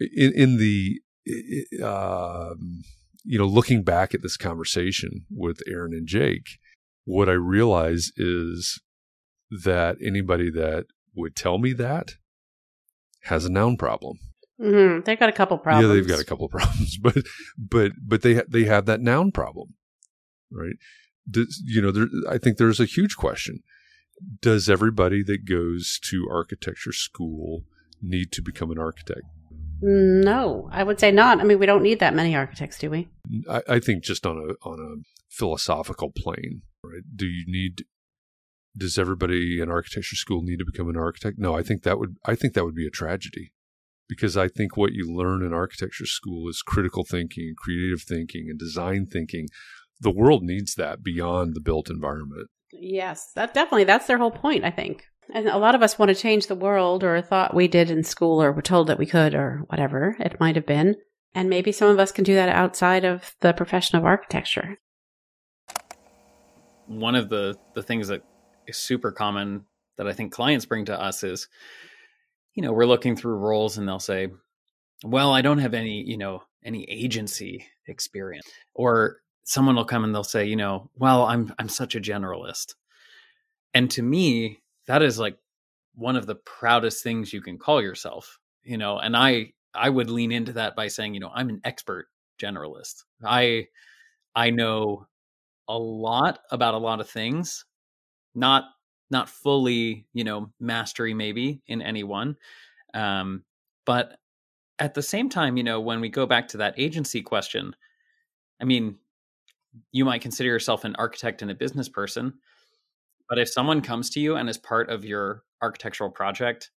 in, 0.00 0.32
in 0.34 0.56
the 0.56 1.00
uh, 1.82 2.54
you 3.26 3.38
know 3.38 3.46
looking 3.46 3.82
back 3.82 4.14
at 4.14 4.22
this 4.22 4.36
conversation 4.36 5.26
with 5.30 5.60
Aaron 5.68 5.92
and 5.92 6.06
Jake, 6.06 6.58
what 7.04 7.28
I 7.28 7.32
realize 7.32 8.10
is 8.16 8.80
that 9.50 9.96
anybody 10.02 10.50
that 10.50 10.86
would 11.14 11.34
tell 11.36 11.58
me 11.58 11.72
that 11.74 12.12
has 13.24 13.44
a 13.44 13.50
noun 13.50 13.76
problem. 13.76 14.18
Mm-hmm. 14.60 15.02
They've 15.04 15.18
got 15.18 15.28
a 15.28 15.32
couple 15.32 15.58
problems. 15.58 15.88
Yeah, 15.88 15.94
they've 15.94 16.08
got 16.08 16.20
a 16.20 16.24
couple 16.24 16.48
problems, 16.50 16.98
but 16.98 17.16
but 17.58 17.92
but 18.02 18.22
they 18.22 18.42
they 18.48 18.64
have 18.64 18.86
that 18.86 19.00
noun 19.00 19.32
problem, 19.32 19.74
right? 20.50 20.76
Does, 21.28 21.60
you 21.64 21.82
know, 21.82 21.90
there, 21.90 22.06
I 22.30 22.38
think 22.38 22.56
there's 22.56 22.80
a 22.80 22.86
huge 22.86 23.16
question: 23.16 23.60
Does 24.40 24.70
everybody 24.70 25.22
that 25.24 25.48
goes 25.48 25.98
to 26.04 26.28
architecture 26.30 26.92
school 26.92 27.64
need 28.00 28.32
to 28.32 28.42
become 28.42 28.70
an 28.70 28.78
architect? 28.78 29.22
No, 29.82 30.68
I 30.72 30.82
would 30.82 30.98
say 30.98 31.10
not. 31.10 31.40
I 31.40 31.44
mean, 31.44 31.58
we 31.58 31.66
don't 31.66 31.82
need 31.82 32.00
that 32.00 32.14
many 32.14 32.34
architects, 32.34 32.78
do 32.78 32.90
we? 32.90 33.08
I, 33.48 33.62
I 33.68 33.80
think 33.80 34.02
just 34.02 34.26
on 34.26 34.36
a 34.36 34.68
on 34.68 34.80
a 34.80 35.02
philosophical 35.28 36.10
plane, 36.10 36.62
Right? 36.82 37.02
Do 37.14 37.26
you 37.26 37.44
need 37.46 37.84
does 38.76 38.98
everybody 38.98 39.60
in 39.60 39.70
architecture 39.70 40.16
school 40.16 40.42
need 40.42 40.58
to 40.58 40.64
become 40.64 40.88
an 40.88 40.96
architect? 40.96 41.38
No, 41.38 41.54
I 41.54 41.62
think 41.62 41.82
that 41.82 41.98
would 41.98 42.16
I 42.24 42.34
think 42.34 42.54
that 42.54 42.64
would 42.64 42.74
be 42.74 42.86
a 42.86 42.90
tragedy. 42.90 43.52
Because 44.08 44.36
I 44.36 44.46
think 44.46 44.76
what 44.76 44.92
you 44.92 45.12
learn 45.12 45.42
in 45.42 45.52
architecture 45.52 46.06
school 46.06 46.48
is 46.48 46.62
critical 46.64 47.04
thinking, 47.04 47.54
creative 47.58 48.02
thinking, 48.02 48.46
and 48.48 48.58
design 48.58 49.06
thinking. 49.06 49.48
The 50.00 50.12
world 50.12 50.44
needs 50.44 50.74
that 50.74 51.02
beyond 51.02 51.54
the 51.54 51.60
built 51.60 51.90
environment. 51.90 52.48
Yes, 52.72 53.32
that 53.34 53.52
definitely 53.52 53.84
that's 53.84 54.06
their 54.06 54.18
whole 54.18 54.30
point, 54.30 54.64
I 54.64 54.70
think. 54.70 55.06
And 55.34 55.48
a 55.48 55.58
lot 55.58 55.74
of 55.74 55.82
us 55.82 55.98
want 55.98 56.10
to 56.10 56.14
change 56.14 56.46
the 56.46 56.54
world 56.54 57.02
or 57.02 57.20
thought 57.20 57.54
we 57.54 57.68
did 57.68 57.90
in 57.90 58.04
school 58.04 58.42
or 58.42 58.52
were 58.52 58.62
told 58.62 58.86
that 58.86 58.98
we 58.98 59.06
could 59.06 59.34
or 59.34 59.64
whatever 59.68 60.16
it 60.20 60.38
might 60.40 60.56
have 60.56 60.66
been. 60.66 60.96
And 61.34 61.50
maybe 61.50 61.72
some 61.72 61.90
of 61.90 61.98
us 61.98 62.12
can 62.12 62.24
do 62.24 62.34
that 62.34 62.48
outside 62.48 63.04
of 63.04 63.34
the 63.40 63.52
profession 63.52 63.98
of 63.98 64.04
architecture. 64.04 64.78
One 66.86 67.14
of 67.14 67.28
the 67.28 67.58
the 67.74 67.82
things 67.82 68.08
that 68.08 68.22
is 68.66 68.76
super 68.76 69.10
common 69.10 69.66
that 69.96 70.06
I 70.06 70.12
think 70.12 70.32
clients 70.32 70.64
bring 70.66 70.84
to 70.86 71.00
us 71.00 71.24
is 71.24 71.48
you 72.54 72.62
know, 72.62 72.72
we're 72.72 72.86
looking 72.86 73.16
through 73.16 73.34
roles 73.34 73.76
and 73.76 73.86
they'll 73.86 73.98
say, 73.98 74.28
"Well, 75.04 75.30
I 75.32 75.42
don't 75.42 75.58
have 75.58 75.74
any, 75.74 76.02
you 76.02 76.16
know, 76.16 76.42
any 76.64 76.84
agency 76.84 77.66
experience." 77.86 78.48
Or 78.74 79.18
someone 79.46 79.76
will 79.76 79.84
come 79.84 80.04
and 80.04 80.14
they'll 80.14 80.24
say, 80.24 80.44
you 80.44 80.56
know, 80.56 80.90
well, 80.96 81.24
I'm 81.24 81.54
I'm 81.58 81.68
such 81.68 81.94
a 81.94 82.00
generalist. 82.00 82.74
And 83.72 83.90
to 83.92 84.02
me, 84.02 84.60
that 84.86 85.02
is 85.02 85.18
like 85.18 85.38
one 85.94 86.16
of 86.16 86.26
the 86.26 86.36
proudest 86.36 87.02
things 87.02 87.32
you 87.32 87.40
can 87.40 87.58
call 87.58 87.82
yourself, 87.82 88.38
you 88.62 88.78
know, 88.78 88.98
and 88.98 89.16
I 89.16 89.52
I 89.74 89.90
would 89.90 90.10
lean 90.10 90.32
into 90.32 90.52
that 90.54 90.76
by 90.76 90.88
saying, 90.88 91.14
you 91.14 91.20
know, 91.20 91.30
I'm 91.34 91.48
an 91.50 91.60
expert 91.64 92.08
generalist. 92.40 93.04
I 93.24 93.68
I 94.34 94.50
know 94.50 95.06
a 95.68 95.78
lot 95.78 96.40
about 96.50 96.74
a 96.74 96.78
lot 96.78 97.00
of 97.00 97.08
things, 97.10 97.64
not 98.34 98.64
not 99.10 99.28
fully, 99.28 100.06
you 100.14 100.24
know, 100.24 100.52
mastery 100.60 101.14
maybe 101.14 101.62
in 101.68 101.82
any 101.82 102.04
one. 102.04 102.36
Um, 102.94 103.44
but 103.84 104.18
at 104.78 104.94
the 104.94 105.02
same 105.02 105.28
time, 105.28 105.56
you 105.56 105.64
know, 105.64 105.80
when 105.80 106.00
we 106.00 106.08
go 106.08 106.26
back 106.26 106.48
to 106.48 106.58
that 106.58 106.74
agency 106.78 107.22
question, 107.22 107.74
I 108.60 108.64
mean, 108.64 108.96
you 109.92 110.04
might 110.04 110.22
consider 110.22 110.48
yourself 110.48 110.84
an 110.84 110.96
architect 110.96 111.42
and 111.42 111.50
a 111.50 111.54
business 111.54 111.88
person. 111.88 112.34
But 113.28 113.38
if 113.38 113.48
someone 113.48 113.80
comes 113.80 114.10
to 114.10 114.20
you 114.20 114.36
and 114.36 114.48
as 114.48 114.58
part 114.58 114.90
of 114.90 115.04
your 115.04 115.42
architectural 115.62 116.10
project, 116.10 116.70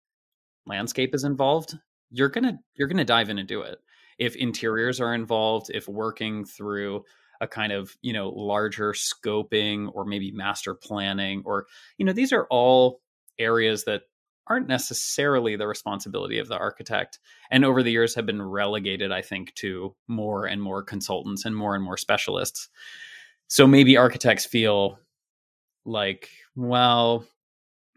landscape 0.65 1.13
is 1.13 1.23
involved, 1.23 1.77
you're 2.10 2.29
gonna 2.29 2.60
you're 2.75 2.88
gonna 2.88 3.05
dive 3.05 3.29
in 3.29 3.38
and 3.38 3.47
do 3.47 3.62
it. 3.62 3.79
If 4.17 4.36
interiors 4.36 4.99
are 4.99 5.13
involved, 5.13 5.69
if 5.73 5.88
working 5.88 6.45
through 6.45 7.03
a 7.41 7.47
kind 7.47 7.71
of 7.71 7.95
you 8.01 8.13
know 8.13 8.29
larger 8.29 8.93
scoping 8.93 9.89
or 9.93 10.05
maybe 10.05 10.31
master 10.31 10.73
planning, 10.73 11.43
or 11.45 11.67
you 11.97 12.05
know 12.05 12.13
these 12.13 12.33
are 12.33 12.47
all 12.49 13.01
areas 13.38 13.83
that 13.86 14.03
aren't 14.49 14.67
necessarily 14.67 15.55
the 15.55 15.67
responsibility 15.67 16.39
of 16.39 16.47
the 16.47 16.57
architect 16.57 17.19
and 17.51 17.65
over 17.65 17.83
the 17.83 17.91
years 17.91 18.15
have 18.15 18.25
been 18.25 18.41
relegated 18.41 19.12
i 19.12 19.21
think 19.21 19.53
to 19.55 19.93
more 20.07 20.45
and 20.45 20.62
more 20.62 20.81
consultants 20.81 21.45
and 21.45 21.55
more 21.55 21.75
and 21.75 21.83
more 21.83 21.97
specialists 21.97 22.69
so 23.47 23.67
maybe 23.67 23.97
architects 23.97 24.45
feel 24.45 24.99
like, 25.88 26.30
well, 26.56 27.26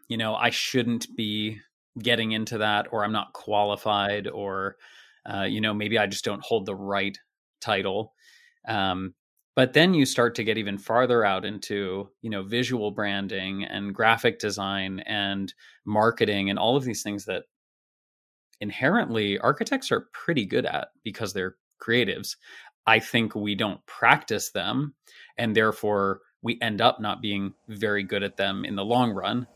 you 0.08 0.16
know, 0.16 0.34
I 0.34 0.50
shouldn't 0.50 1.14
be 1.16 1.60
getting 1.98 2.32
into 2.32 2.58
that, 2.58 2.88
or 2.92 3.04
I'm 3.04 3.12
not 3.12 3.32
qualified, 3.34 4.28
or, 4.28 4.76
uh, 5.26 5.42
you 5.42 5.60
know, 5.60 5.74
maybe 5.74 5.98
I 5.98 6.06
just 6.06 6.24
don't 6.24 6.44
hold 6.44 6.66
the 6.66 6.74
right 6.74 7.18
title. 7.60 8.14
Um, 8.66 9.14
but 9.56 9.74
then 9.74 9.94
you 9.94 10.06
start 10.06 10.34
to 10.36 10.44
get 10.44 10.58
even 10.58 10.78
farther 10.78 11.24
out 11.24 11.44
into 11.44 12.08
you 12.22 12.30
know 12.30 12.42
visual 12.42 12.90
branding 12.92 13.64
and 13.64 13.94
graphic 13.94 14.38
design 14.38 15.00
and 15.00 15.52
marketing 15.84 16.50
and 16.50 16.58
all 16.58 16.76
of 16.76 16.84
these 16.84 17.02
things 17.02 17.26
that 17.26 17.44
inherently 18.60 19.38
architects 19.38 19.90
are 19.90 20.08
pretty 20.12 20.44
good 20.44 20.66
at 20.66 20.88
because 21.04 21.32
they're 21.32 21.56
creatives 21.82 22.36
i 22.86 22.98
think 22.98 23.34
we 23.34 23.54
don't 23.54 23.84
practice 23.86 24.50
them 24.50 24.94
and 25.38 25.56
therefore 25.56 26.20
we 26.42 26.58
end 26.60 26.80
up 26.80 27.00
not 27.00 27.20
being 27.20 27.54
very 27.68 28.02
good 28.02 28.22
at 28.22 28.36
them 28.36 28.64
in 28.64 28.76
the 28.76 28.84
long 28.84 29.12
run. 29.12 29.46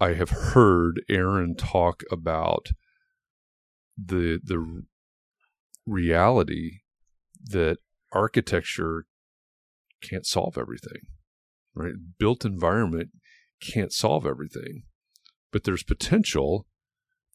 I 0.00 0.14
have 0.14 0.30
heard 0.30 1.02
Aaron 1.08 1.54
talk 1.54 2.02
about 2.10 2.70
the 3.96 4.40
the 4.42 4.82
reality 5.86 6.80
that 7.44 7.78
architecture 8.12 9.04
can't 10.02 10.26
solve 10.26 10.58
everything. 10.58 11.02
Right? 11.74 11.94
Built 12.18 12.44
environment 12.44 13.10
can't 13.60 13.92
solve 13.92 14.26
everything. 14.26 14.82
But 15.52 15.64
there's 15.64 15.84
potential 15.84 16.66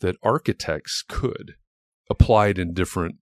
that 0.01 0.17
architects 0.21 1.03
could 1.07 1.55
applied 2.09 2.59
in 2.59 2.73
different 2.73 3.15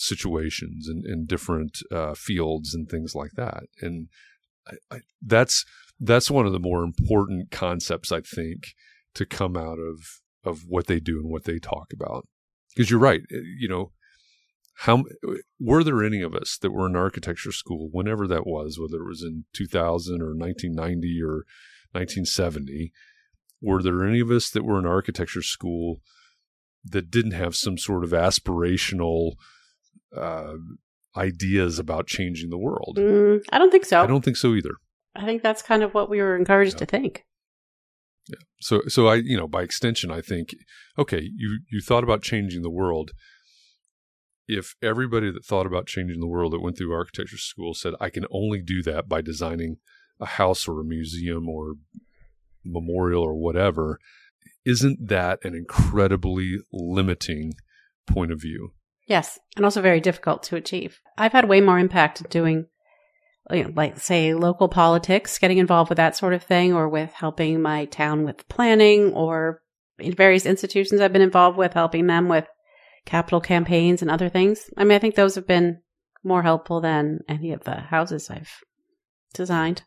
situations 0.00 0.88
and 0.88 1.04
in, 1.04 1.26
different 1.26 1.78
uh, 1.92 2.14
fields 2.14 2.74
and 2.74 2.88
things 2.88 3.14
like 3.14 3.32
that. 3.36 3.64
And 3.80 4.08
I, 4.66 4.96
I, 4.96 4.98
that's 5.22 5.64
that's 5.98 6.30
one 6.30 6.46
of 6.46 6.52
the 6.52 6.58
more 6.58 6.82
important 6.82 7.50
concepts 7.50 8.10
I 8.10 8.22
think 8.22 8.74
to 9.14 9.26
come 9.26 9.56
out 9.56 9.78
of 9.78 9.98
of 10.44 10.62
what 10.66 10.86
they 10.86 11.00
do 11.00 11.18
and 11.18 11.30
what 11.30 11.44
they 11.44 11.58
talk 11.58 11.92
about. 11.92 12.26
Because 12.74 12.90
you're 12.90 13.00
right, 13.00 13.20
eh, 13.30 13.40
you 13.58 13.68
know, 13.68 13.92
how 14.78 15.04
were 15.60 15.84
there 15.84 16.02
any 16.02 16.22
of 16.22 16.34
us 16.34 16.56
that 16.62 16.72
were 16.72 16.86
in 16.86 16.96
architecture 16.96 17.52
school 17.52 17.90
whenever 17.92 18.26
that 18.26 18.46
was, 18.46 18.78
whether 18.78 19.02
it 19.02 19.08
was 19.08 19.22
in 19.22 19.44
2000 19.54 20.22
or 20.22 20.34
1990 20.34 21.20
or 21.22 21.44
1970? 21.92 22.92
Were 23.60 23.82
there 23.82 24.06
any 24.06 24.20
of 24.20 24.30
us 24.30 24.48
that 24.50 24.64
were 24.64 24.78
in 24.78 24.86
architecture 24.86 25.42
school 25.42 26.00
that 26.82 27.10
didn't 27.10 27.32
have 27.32 27.54
some 27.54 27.76
sort 27.76 28.04
of 28.04 28.10
aspirational 28.10 29.32
uh, 30.16 30.54
ideas 31.16 31.78
about 31.78 32.06
changing 32.06 32.50
the 32.50 32.58
world. 32.58 32.96
Mm, 32.98 33.42
I 33.50 33.58
don't 33.58 33.70
think 33.70 33.84
so. 33.84 34.02
I 34.02 34.06
don't 34.06 34.24
think 34.24 34.36
so 34.36 34.54
either. 34.54 34.74
I 35.14 35.24
think 35.24 35.42
that's 35.42 35.62
kind 35.62 35.82
of 35.82 35.94
what 35.94 36.08
we 36.08 36.20
were 36.20 36.36
encouraged 36.36 36.74
yeah. 36.74 36.78
to 36.78 36.86
think. 36.86 37.24
Yeah. 38.28 38.38
So, 38.60 38.82
so 38.86 39.08
I, 39.08 39.16
you 39.16 39.36
know, 39.36 39.48
by 39.48 39.62
extension, 39.62 40.10
I 40.10 40.20
think, 40.20 40.54
okay, 40.98 41.30
you 41.36 41.60
you 41.70 41.80
thought 41.80 42.04
about 42.04 42.22
changing 42.22 42.62
the 42.62 42.70
world. 42.70 43.10
If 44.46 44.74
everybody 44.82 45.30
that 45.30 45.44
thought 45.44 45.66
about 45.66 45.86
changing 45.86 46.20
the 46.20 46.26
world 46.26 46.52
that 46.52 46.60
went 46.60 46.76
through 46.76 46.92
architecture 46.92 47.38
school 47.38 47.72
said, 47.74 47.94
I 48.00 48.10
can 48.10 48.26
only 48.32 48.60
do 48.62 48.82
that 48.82 49.08
by 49.08 49.20
designing 49.20 49.76
a 50.20 50.26
house 50.26 50.66
or 50.66 50.80
a 50.80 50.84
museum 50.84 51.48
or 51.48 51.74
memorial 52.64 53.22
or 53.22 53.34
whatever, 53.34 53.98
isn't 54.64 55.08
that 55.08 55.38
an 55.44 55.54
incredibly 55.54 56.58
limiting 56.72 57.54
point 58.06 58.32
of 58.32 58.40
view? 58.40 58.72
Yes, 59.10 59.40
and 59.56 59.64
also 59.64 59.82
very 59.82 60.00
difficult 60.00 60.44
to 60.44 60.56
achieve. 60.56 61.00
I've 61.18 61.32
had 61.32 61.48
way 61.48 61.60
more 61.60 61.80
impact 61.80 62.30
doing, 62.30 62.66
you 63.50 63.64
know, 63.64 63.72
like, 63.74 63.98
say, 63.98 64.34
local 64.34 64.68
politics, 64.68 65.36
getting 65.36 65.58
involved 65.58 65.88
with 65.88 65.96
that 65.96 66.16
sort 66.16 66.32
of 66.32 66.44
thing, 66.44 66.72
or 66.72 66.88
with 66.88 67.12
helping 67.12 67.60
my 67.60 67.86
town 67.86 68.22
with 68.24 68.48
planning, 68.48 69.12
or 69.12 69.62
in 69.98 70.14
various 70.14 70.46
institutions 70.46 71.00
I've 71.00 71.12
been 71.12 71.22
involved 71.22 71.58
with, 71.58 71.72
helping 71.72 72.06
them 72.06 72.28
with 72.28 72.46
capital 73.04 73.40
campaigns 73.40 74.00
and 74.00 74.12
other 74.12 74.28
things. 74.28 74.70
I 74.76 74.84
mean, 74.84 74.94
I 74.94 75.00
think 75.00 75.16
those 75.16 75.34
have 75.34 75.46
been 75.46 75.80
more 76.22 76.44
helpful 76.44 76.80
than 76.80 77.18
any 77.28 77.50
of 77.50 77.64
the 77.64 77.80
houses 77.80 78.30
I've 78.30 78.60
designed 79.34 79.82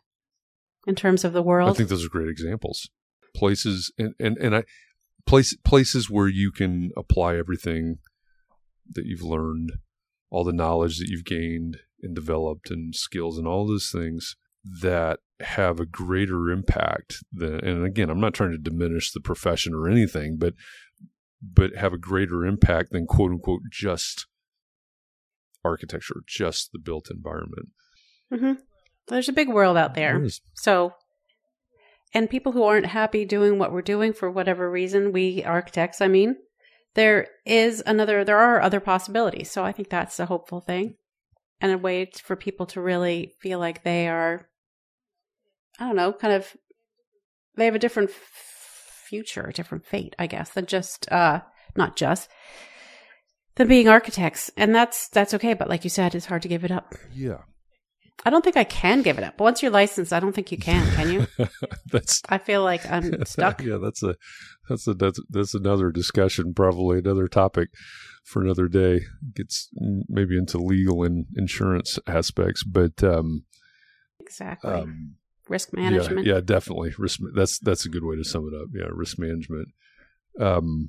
in 0.86 0.96
terms 0.96 1.24
of 1.24 1.32
the 1.32 1.42
world. 1.42 1.70
I 1.70 1.72
think 1.72 1.88
those 1.88 2.04
are 2.04 2.10
great 2.10 2.28
examples. 2.28 2.90
Places 3.34 3.90
and 3.96 4.12
and, 4.20 4.36
and 4.36 4.54
I 4.56 4.64
place 5.26 5.56
places 5.64 6.10
where 6.10 6.28
you 6.28 6.52
can 6.52 6.90
apply 6.94 7.36
everything 7.36 8.00
that 8.92 9.06
you've 9.06 9.22
learned, 9.22 9.72
all 10.30 10.44
the 10.44 10.52
knowledge 10.52 10.98
that 10.98 11.08
you've 11.08 11.24
gained 11.24 11.78
and 12.02 12.14
developed 12.14 12.70
and 12.70 12.94
skills 12.94 13.38
and 13.38 13.46
all 13.46 13.66
those 13.66 13.90
things 13.90 14.36
that 14.64 15.20
have 15.40 15.80
a 15.80 15.86
greater 15.86 16.50
impact 16.50 17.24
than 17.32 17.54
and 17.64 17.84
again 17.84 18.08
I'm 18.08 18.20
not 18.20 18.34
trying 18.34 18.52
to 18.52 18.58
diminish 18.58 19.12
the 19.12 19.20
profession 19.20 19.74
or 19.74 19.88
anything 19.88 20.36
but 20.38 20.54
but 21.42 21.74
have 21.76 21.92
a 21.92 21.98
greater 21.98 22.46
impact 22.46 22.92
than 22.92 23.06
quote 23.06 23.32
unquote 23.32 23.62
just 23.70 24.26
architecture 25.64 26.22
just 26.26 26.70
the 26.72 26.78
built 26.78 27.10
environment. 27.10 27.68
Mm-hmm. 28.32 28.52
there's 29.08 29.28
a 29.28 29.34
big 29.34 29.48
world 29.48 29.76
out 29.76 29.94
there, 29.94 30.18
there 30.18 30.30
so 30.54 30.94
and 32.14 32.30
people 32.30 32.52
who 32.52 32.62
aren't 32.62 32.86
happy 32.86 33.24
doing 33.24 33.58
what 33.58 33.72
we're 33.72 33.82
doing 33.82 34.12
for 34.12 34.30
whatever 34.30 34.70
reason 34.70 35.12
we 35.12 35.42
architects 35.44 36.00
i 36.00 36.08
mean 36.08 36.36
there 36.94 37.28
is 37.44 37.82
another 37.86 38.24
there 38.24 38.38
are 38.38 38.60
other 38.60 38.80
possibilities. 38.80 39.50
So 39.50 39.64
i 39.64 39.72
think 39.72 39.88
that's 39.90 40.20
a 40.20 40.26
hopeful 40.26 40.60
thing 40.60 40.96
and 41.60 41.72
a 41.72 41.78
way 41.78 42.10
for 42.22 42.36
people 42.36 42.66
to 42.66 42.80
really 42.80 43.32
feel 43.40 43.58
like 43.58 43.82
they 43.84 44.08
are 44.08 44.48
i 45.78 45.86
don't 45.86 45.96
know 45.96 46.12
kind 46.12 46.34
of 46.34 46.56
they 47.56 47.64
have 47.64 47.74
a 47.74 47.78
different 47.78 48.10
f- 48.10 49.04
future 49.08 49.46
a 49.46 49.52
different 49.52 49.86
fate 49.86 50.14
i 50.18 50.26
guess 50.26 50.50
than 50.50 50.66
just 50.66 51.10
uh 51.12 51.40
not 51.76 51.96
just 51.96 52.28
than 53.56 53.68
being 53.68 53.88
architects. 53.88 54.50
And 54.56 54.74
that's 54.74 55.08
that's 55.08 55.34
okay 55.34 55.54
but 55.54 55.68
like 55.68 55.84
you 55.84 55.90
said 55.90 56.14
it's 56.14 56.26
hard 56.26 56.42
to 56.42 56.48
give 56.48 56.64
it 56.64 56.70
up. 56.70 56.94
Yeah 57.12 57.42
I 58.26 58.30
don't 58.30 58.42
think 58.42 58.56
I 58.56 58.64
can 58.64 59.02
give 59.02 59.18
it 59.18 59.24
up. 59.24 59.38
Once 59.40 59.62
you're 59.62 59.70
licensed, 59.70 60.12
I 60.12 60.20
don't 60.20 60.32
think 60.34 60.50
you 60.50 60.58
can. 60.58 60.86
Can 60.94 61.10
you? 61.12 61.26
that's 61.92 62.22
I 62.28 62.38
feel 62.38 62.62
like 62.62 62.90
I'm 62.90 63.24
stuck. 63.26 63.62
yeah, 63.62 63.78
that's 63.82 64.02
a 64.02 64.16
that's 64.68 64.86
a 64.86 64.94
that's 64.94 65.20
that's 65.28 65.54
another 65.54 65.90
discussion, 65.90 66.54
probably 66.54 66.98
another 66.98 67.28
topic 67.28 67.68
for 68.24 68.42
another 68.42 68.68
day. 68.68 69.02
Gets 69.34 69.68
maybe 70.08 70.38
into 70.38 70.58
legal 70.58 71.02
and 71.02 71.26
insurance 71.36 71.98
aspects, 72.06 72.62
but 72.64 73.02
um, 73.04 73.44
Exactly. 74.20 74.70
um, 74.72 75.16
Risk 75.48 75.74
management. 75.74 76.24
yeah, 76.26 76.40
definitely 76.40 76.94
risk. 76.96 77.20
That's 77.34 77.58
that's 77.58 77.84
a 77.84 77.90
good 77.90 78.04
way 78.04 78.16
to 78.16 78.24
sum 78.24 78.48
it 78.50 78.56
up. 78.58 78.68
Yeah, 78.72 78.88
risk 78.90 79.18
management. 79.18 79.68
Um, 80.40 80.88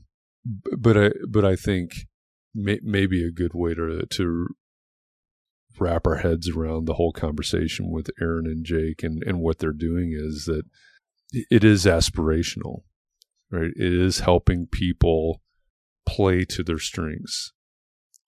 but 0.77 0.95
I 0.97 1.11
but 1.27 1.43
I 1.43 1.57
think 1.57 1.91
may, 2.53 2.79
maybe 2.81 3.25
a 3.27 3.31
good 3.31 3.53
way 3.53 3.73
to 3.73 4.05
to 4.09 4.47
wrap 5.79 6.07
our 6.07 6.17
heads 6.17 6.49
around 6.49 6.85
the 6.85 6.95
whole 6.95 7.11
conversation 7.11 7.91
with 7.91 8.09
Aaron 8.21 8.45
and 8.45 8.65
Jake 8.65 9.03
and 9.03 9.23
and 9.23 9.39
what 9.39 9.59
they're 9.59 9.71
doing 9.71 10.13
is 10.13 10.45
that 10.45 10.63
it 11.33 11.63
is 11.63 11.85
aspirational, 11.85 12.83
right? 13.51 13.71
It 13.75 13.93
is 13.93 14.19
helping 14.19 14.67
people 14.67 15.41
play 16.05 16.45
to 16.45 16.63
their 16.63 16.77
strengths 16.77 17.51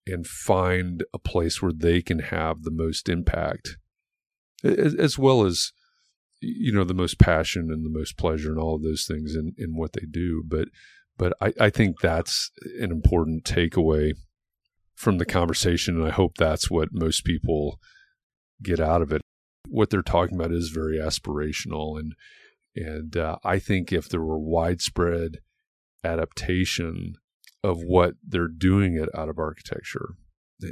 and 0.06 0.26
find 0.26 1.04
a 1.14 1.20
place 1.20 1.62
where 1.62 1.74
they 1.74 2.02
can 2.02 2.20
have 2.20 2.64
the 2.64 2.72
most 2.72 3.10
impact, 3.10 3.78
as, 4.64 5.18
well 5.18 5.46
as 5.46 5.74
you 6.40 6.72
know 6.72 6.84
the 6.84 6.94
most 6.94 7.20
passion 7.20 7.70
and 7.72 7.86
the 7.86 8.00
most 8.00 8.18
pleasure 8.18 8.52
and 8.52 8.60
all 8.60 8.76
of 8.76 8.84
those 8.84 9.06
things 9.06 9.36
in 9.36 9.54
in 9.58 9.76
what 9.76 9.94
they 9.94 10.06
do. 10.10 10.44
But 10.46 10.70
but 11.18 11.34
I, 11.42 11.54
I 11.60 11.70
think 11.70 12.00
that's 12.00 12.52
an 12.80 12.92
important 12.92 13.44
takeaway 13.44 14.14
from 14.98 15.20
the 15.20 15.26
conversation, 15.26 15.96
and 15.96 16.08
I 16.08 16.10
hope 16.10 16.38
that's 16.38 16.72
what 16.72 16.90
most 16.92 17.24
people 17.24 17.80
get 18.64 18.80
out 18.80 19.04
of 19.04 19.12
it. 19.12 19.22
What 19.70 19.92
they're 19.92 20.02
talking 20.02 20.36
about 20.36 20.52
is 20.52 20.70
very 20.70 20.98
aspirational, 20.98 22.00
and 22.00 22.16
and 22.76 23.16
uh, 23.16 23.38
I 23.44 23.60
think 23.60 23.94
if 23.94 24.10
there 24.10 24.22
were 24.22 24.40
widespread 24.40 25.38
adaptation 26.04 27.14
of 27.64 27.84
what 27.84 28.16
they're 28.28 28.48
doing 28.48 28.96
it 28.96 29.10
out 29.16 29.30
of 29.30 29.38
architecture, 29.38 30.16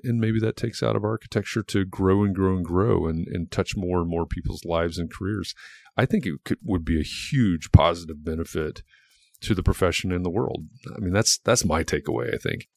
and 0.03 0.19
maybe 0.19 0.39
that 0.39 0.57
takes 0.57 0.81
out 0.81 0.95
of 0.95 1.03
architecture 1.03 1.61
to 1.61 1.85
grow 1.85 2.23
and 2.23 2.33
grow 2.33 2.55
and 2.55 2.65
grow 2.65 3.05
and, 3.05 3.27
and 3.27 3.51
touch 3.51 3.77
more 3.77 3.99
and 3.99 4.09
more 4.09 4.25
people's 4.25 4.65
lives 4.65 4.97
and 4.97 5.13
careers. 5.13 5.53
I 5.95 6.07
think 6.07 6.25
it 6.25 6.33
could, 6.43 6.57
would 6.63 6.83
be 6.83 6.99
a 6.99 7.03
huge 7.03 7.71
positive 7.71 8.25
benefit 8.25 8.81
to 9.41 9.53
the 9.53 9.63
profession 9.63 10.11
and 10.11 10.25
the 10.25 10.31
world. 10.31 10.65
I 10.95 10.99
mean, 10.99 11.13
that's 11.13 11.37
that's 11.37 11.63
my 11.63 11.83
takeaway. 11.83 12.33
I 12.33 12.37
think. 12.37 12.69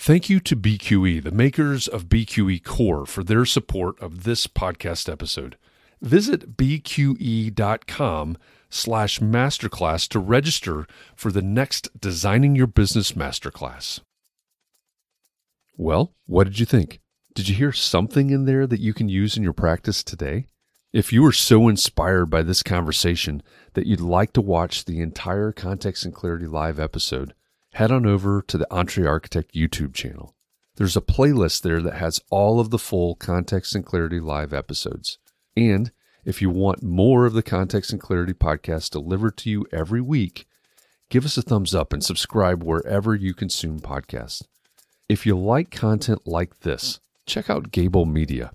Thank 0.00 0.30
you 0.30 0.38
to 0.40 0.54
BQE, 0.54 1.24
the 1.24 1.32
makers 1.32 1.88
of 1.88 2.06
BQE 2.06 2.62
Core, 2.62 3.04
for 3.04 3.24
their 3.24 3.44
support 3.44 4.00
of 4.00 4.22
this 4.22 4.46
podcast 4.46 5.10
episode. 5.10 5.56
Visit 6.00 6.56
bqe.com 6.56 8.38
slash 8.70 9.18
masterclass 9.18 10.08
to 10.10 10.20
register 10.20 10.86
for 11.16 11.32
the 11.32 11.42
next 11.42 11.88
Designing 12.00 12.54
Your 12.54 12.68
Business 12.68 13.12
Masterclass. 13.12 14.00
Well, 15.76 16.14
what 16.26 16.44
did 16.44 16.60
you 16.60 16.66
think? 16.66 17.00
Did 17.34 17.48
you 17.48 17.56
hear 17.56 17.72
something 17.72 18.30
in 18.30 18.44
there 18.44 18.68
that 18.68 18.80
you 18.80 18.94
can 18.94 19.08
use 19.08 19.36
in 19.36 19.42
your 19.42 19.52
practice 19.52 20.04
today? 20.04 20.46
If 20.92 21.12
you 21.12 21.22
were 21.22 21.32
so 21.32 21.66
inspired 21.66 22.26
by 22.26 22.42
this 22.42 22.62
conversation 22.62 23.42
that 23.74 23.86
you'd 23.86 24.00
like 24.00 24.32
to 24.34 24.40
watch 24.40 24.84
the 24.84 25.00
entire 25.00 25.50
Context 25.50 26.04
and 26.04 26.14
Clarity 26.14 26.46
Live 26.46 26.78
episode, 26.78 27.34
head 27.78 27.92
on 27.92 28.04
over 28.04 28.42
to 28.42 28.58
the 28.58 28.66
EntreArchitect 28.72 29.52
YouTube 29.52 29.94
channel. 29.94 30.34
There's 30.74 30.96
a 30.96 31.00
playlist 31.00 31.62
there 31.62 31.80
that 31.80 31.94
has 31.94 32.20
all 32.28 32.58
of 32.58 32.70
the 32.70 32.78
full 32.78 33.14
Context 33.14 33.72
and 33.72 33.86
Clarity 33.86 34.18
Live 34.18 34.52
episodes. 34.52 35.18
And 35.56 35.92
if 36.24 36.42
you 36.42 36.50
want 36.50 36.82
more 36.82 37.24
of 37.24 37.34
the 37.34 37.42
Context 37.42 37.92
and 37.92 38.00
Clarity 38.00 38.32
podcast 38.32 38.90
delivered 38.90 39.36
to 39.36 39.50
you 39.50 39.64
every 39.70 40.00
week, 40.00 40.48
give 41.08 41.24
us 41.24 41.36
a 41.36 41.42
thumbs 41.42 41.72
up 41.72 41.92
and 41.92 42.02
subscribe 42.02 42.64
wherever 42.64 43.14
you 43.14 43.32
consume 43.32 43.78
podcasts. 43.78 44.42
If 45.08 45.24
you 45.24 45.38
like 45.38 45.70
content 45.70 46.26
like 46.26 46.58
this, 46.62 46.98
check 47.26 47.48
out 47.48 47.70
Gable 47.70 48.06
Media. 48.06 48.50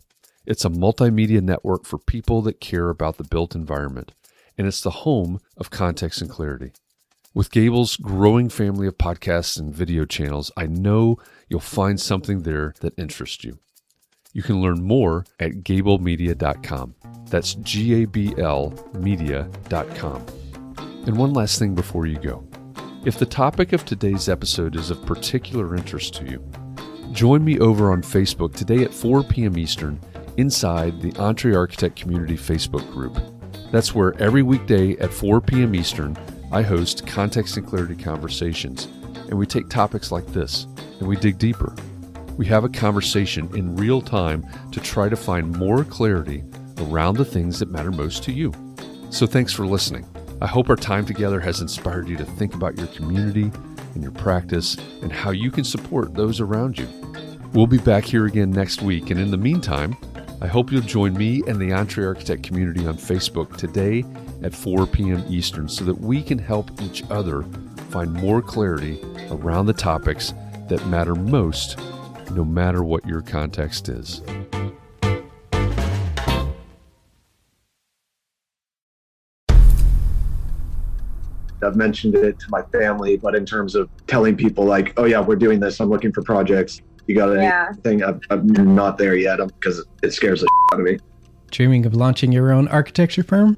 It's 0.45 0.65
a 0.65 0.69
multimedia 0.69 1.41
network 1.41 1.85
for 1.85 1.97
people 1.97 2.41
that 2.41 2.59
care 2.59 2.89
about 2.89 3.15
the 3.15 3.23
built 3.23 3.55
environment, 3.55 4.11
and 4.57 4.67
it's 4.67 4.81
the 4.81 4.89
home 4.89 5.39
of 5.55 5.69
Context 5.69 6.21
and 6.21 6.29
Clarity. 6.29 6.73
With 7.35 7.49
Gable's 7.49 7.97
growing 7.97 8.47
family 8.47 8.85
of 8.85 8.99
podcasts 8.99 9.57
and 9.57 9.73
video 9.73 10.05
channels, 10.05 10.51
I 10.55 10.67
know 10.67 11.17
you'll 11.49 11.61
find 11.61 11.99
something 11.99 12.43
there 12.43 12.75
that 12.81 12.93
interests 12.95 13.43
you. 13.43 13.57
You 14.33 14.43
can 14.43 14.61
learn 14.61 14.83
more 14.83 15.25
at 15.39 15.63
gablemedia.com. 15.63 16.93
That's 17.31 17.55
G 17.55 18.03
A 18.03 18.05
B 18.05 18.35
L 18.37 18.73
media.com. 18.93 20.25
And 21.07 21.17
one 21.17 21.33
last 21.33 21.57
thing 21.57 21.73
before 21.73 22.05
you 22.05 22.19
go. 22.19 22.47
If 23.03 23.17
the 23.17 23.25
topic 23.25 23.73
of 23.73 23.83
today's 23.83 24.29
episode 24.29 24.75
is 24.75 24.91
of 24.91 25.03
particular 25.03 25.75
interest 25.75 26.13
to 26.15 26.25
you, 26.25 26.51
join 27.13 27.43
me 27.43 27.57
over 27.59 27.91
on 27.91 28.03
Facebook 28.03 28.53
today 28.53 28.83
at 28.83 28.93
4 28.93 29.23
p.m. 29.23 29.57
Eastern 29.57 29.99
inside 30.37 31.01
the 31.01 31.11
EntreArchitect 31.13 31.95
Community 31.95 32.37
Facebook 32.37 32.87
group. 32.91 33.17
That's 33.71 33.95
where 33.95 34.13
every 34.21 34.43
weekday 34.43 34.91
at 34.97 35.11
4 35.11 35.41
p.m. 35.41 35.73
Eastern, 35.73 36.15
I 36.53 36.61
host 36.61 37.07
Context 37.07 37.57
and 37.57 37.65
Clarity 37.65 37.95
conversations, 37.95 38.87
and 39.27 39.33
we 39.33 39.47
take 39.47 39.69
topics 39.69 40.11
like 40.11 40.27
this 40.27 40.67
and 40.99 41.07
we 41.07 41.15
dig 41.15 41.39
deeper. 41.39 41.75
We 42.37 42.45
have 42.45 42.63
a 42.63 42.69
conversation 42.69 43.49
in 43.57 43.75
real 43.75 44.03
time 44.03 44.45
to 44.71 44.79
try 44.79 45.09
to 45.09 45.15
find 45.15 45.57
more 45.57 45.83
clarity 45.83 46.43
around 46.77 47.17
the 47.17 47.25
things 47.25 47.57
that 47.57 47.71
matter 47.71 47.91
most 47.91 48.21
to 48.25 48.31
you. 48.31 48.53
So 49.09 49.25
thanks 49.25 49.51
for 49.51 49.65
listening. 49.65 50.05
I 50.43 50.45
hope 50.45 50.69
our 50.69 50.75
time 50.75 51.07
together 51.07 51.39
has 51.39 51.59
inspired 51.59 52.07
you 52.07 52.17
to 52.17 52.25
think 52.25 52.53
about 52.53 52.77
your 52.77 52.87
community 52.87 53.51
and 53.95 54.03
your 54.03 54.11
practice 54.11 54.77
and 55.01 55.11
how 55.11 55.31
you 55.31 55.49
can 55.49 55.63
support 55.63 56.13
those 56.13 56.39
around 56.39 56.77
you. 56.77 56.87
We'll 57.53 57.65
be 57.65 57.79
back 57.79 58.03
here 58.03 58.27
again 58.27 58.51
next 58.51 58.83
week, 58.83 59.09
and 59.09 59.19
in 59.19 59.31
the 59.31 59.37
meantime, 59.37 59.97
I 60.39 60.45
hope 60.45 60.71
you'll 60.71 60.81
join 60.81 61.13
me 61.13 61.41
and 61.47 61.59
the 61.59 61.71
EntreArchitect 61.71 62.43
community 62.43 62.85
on 62.85 62.97
Facebook 62.97 63.57
today 63.57 64.05
at 64.43 64.53
4 64.53 64.85
p.m. 64.87 65.23
Eastern 65.29 65.67
so 65.69 65.85
that 65.85 65.99
we 65.99 66.21
can 66.21 66.37
help 66.37 66.69
each 66.81 67.03
other 67.09 67.43
find 67.89 68.13
more 68.13 68.41
clarity 68.41 68.99
around 69.29 69.65
the 69.65 69.73
topics 69.73 70.33
that 70.67 70.85
matter 70.87 71.15
most, 71.15 71.79
no 72.31 72.43
matter 72.43 72.83
what 72.83 73.05
your 73.05 73.21
context 73.21 73.89
is. 73.89 74.21
I've 81.61 81.77
mentioned 81.77 82.15
it 82.15 82.37
to 82.39 82.45
my 82.49 82.61
family, 82.73 83.15
but 83.15 83.35
in 83.35 83.45
terms 83.45 83.75
of 83.75 83.89
telling 84.07 84.35
people, 84.35 84.65
like, 84.65 84.93
oh, 84.97 85.05
yeah, 85.05 85.21
we're 85.21 85.37
doing 85.37 85.59
this, 85.61 85.79
I'm 85.79 85.89
looking 85.89 86.11
for 86.11 86.21
projects. 86.21 86.81
You 87.07 87.15
got 87.15 87.33
Yeah. 87.33 87.67
anything? 87.69 88.03
I'm, 88.03 88.19
I'm 88.29 88.47
not 88.75 88.97
there 88.97 89.15
yet 89.15 89.37
because 89.37 89.85
it 90.01 90.11
scares 90.11 90.41
the 90.41 90.47
out 90.73 90.79
of 90.79 90.85
me. 90.85 90.97
Dreaming 91.51 91.85
of 91.85 91.93
launching 91.93 92.31
your 92.33 92.51
own 92.51 92.67
architecture 92.67 93.23
firm? 93.23 93.57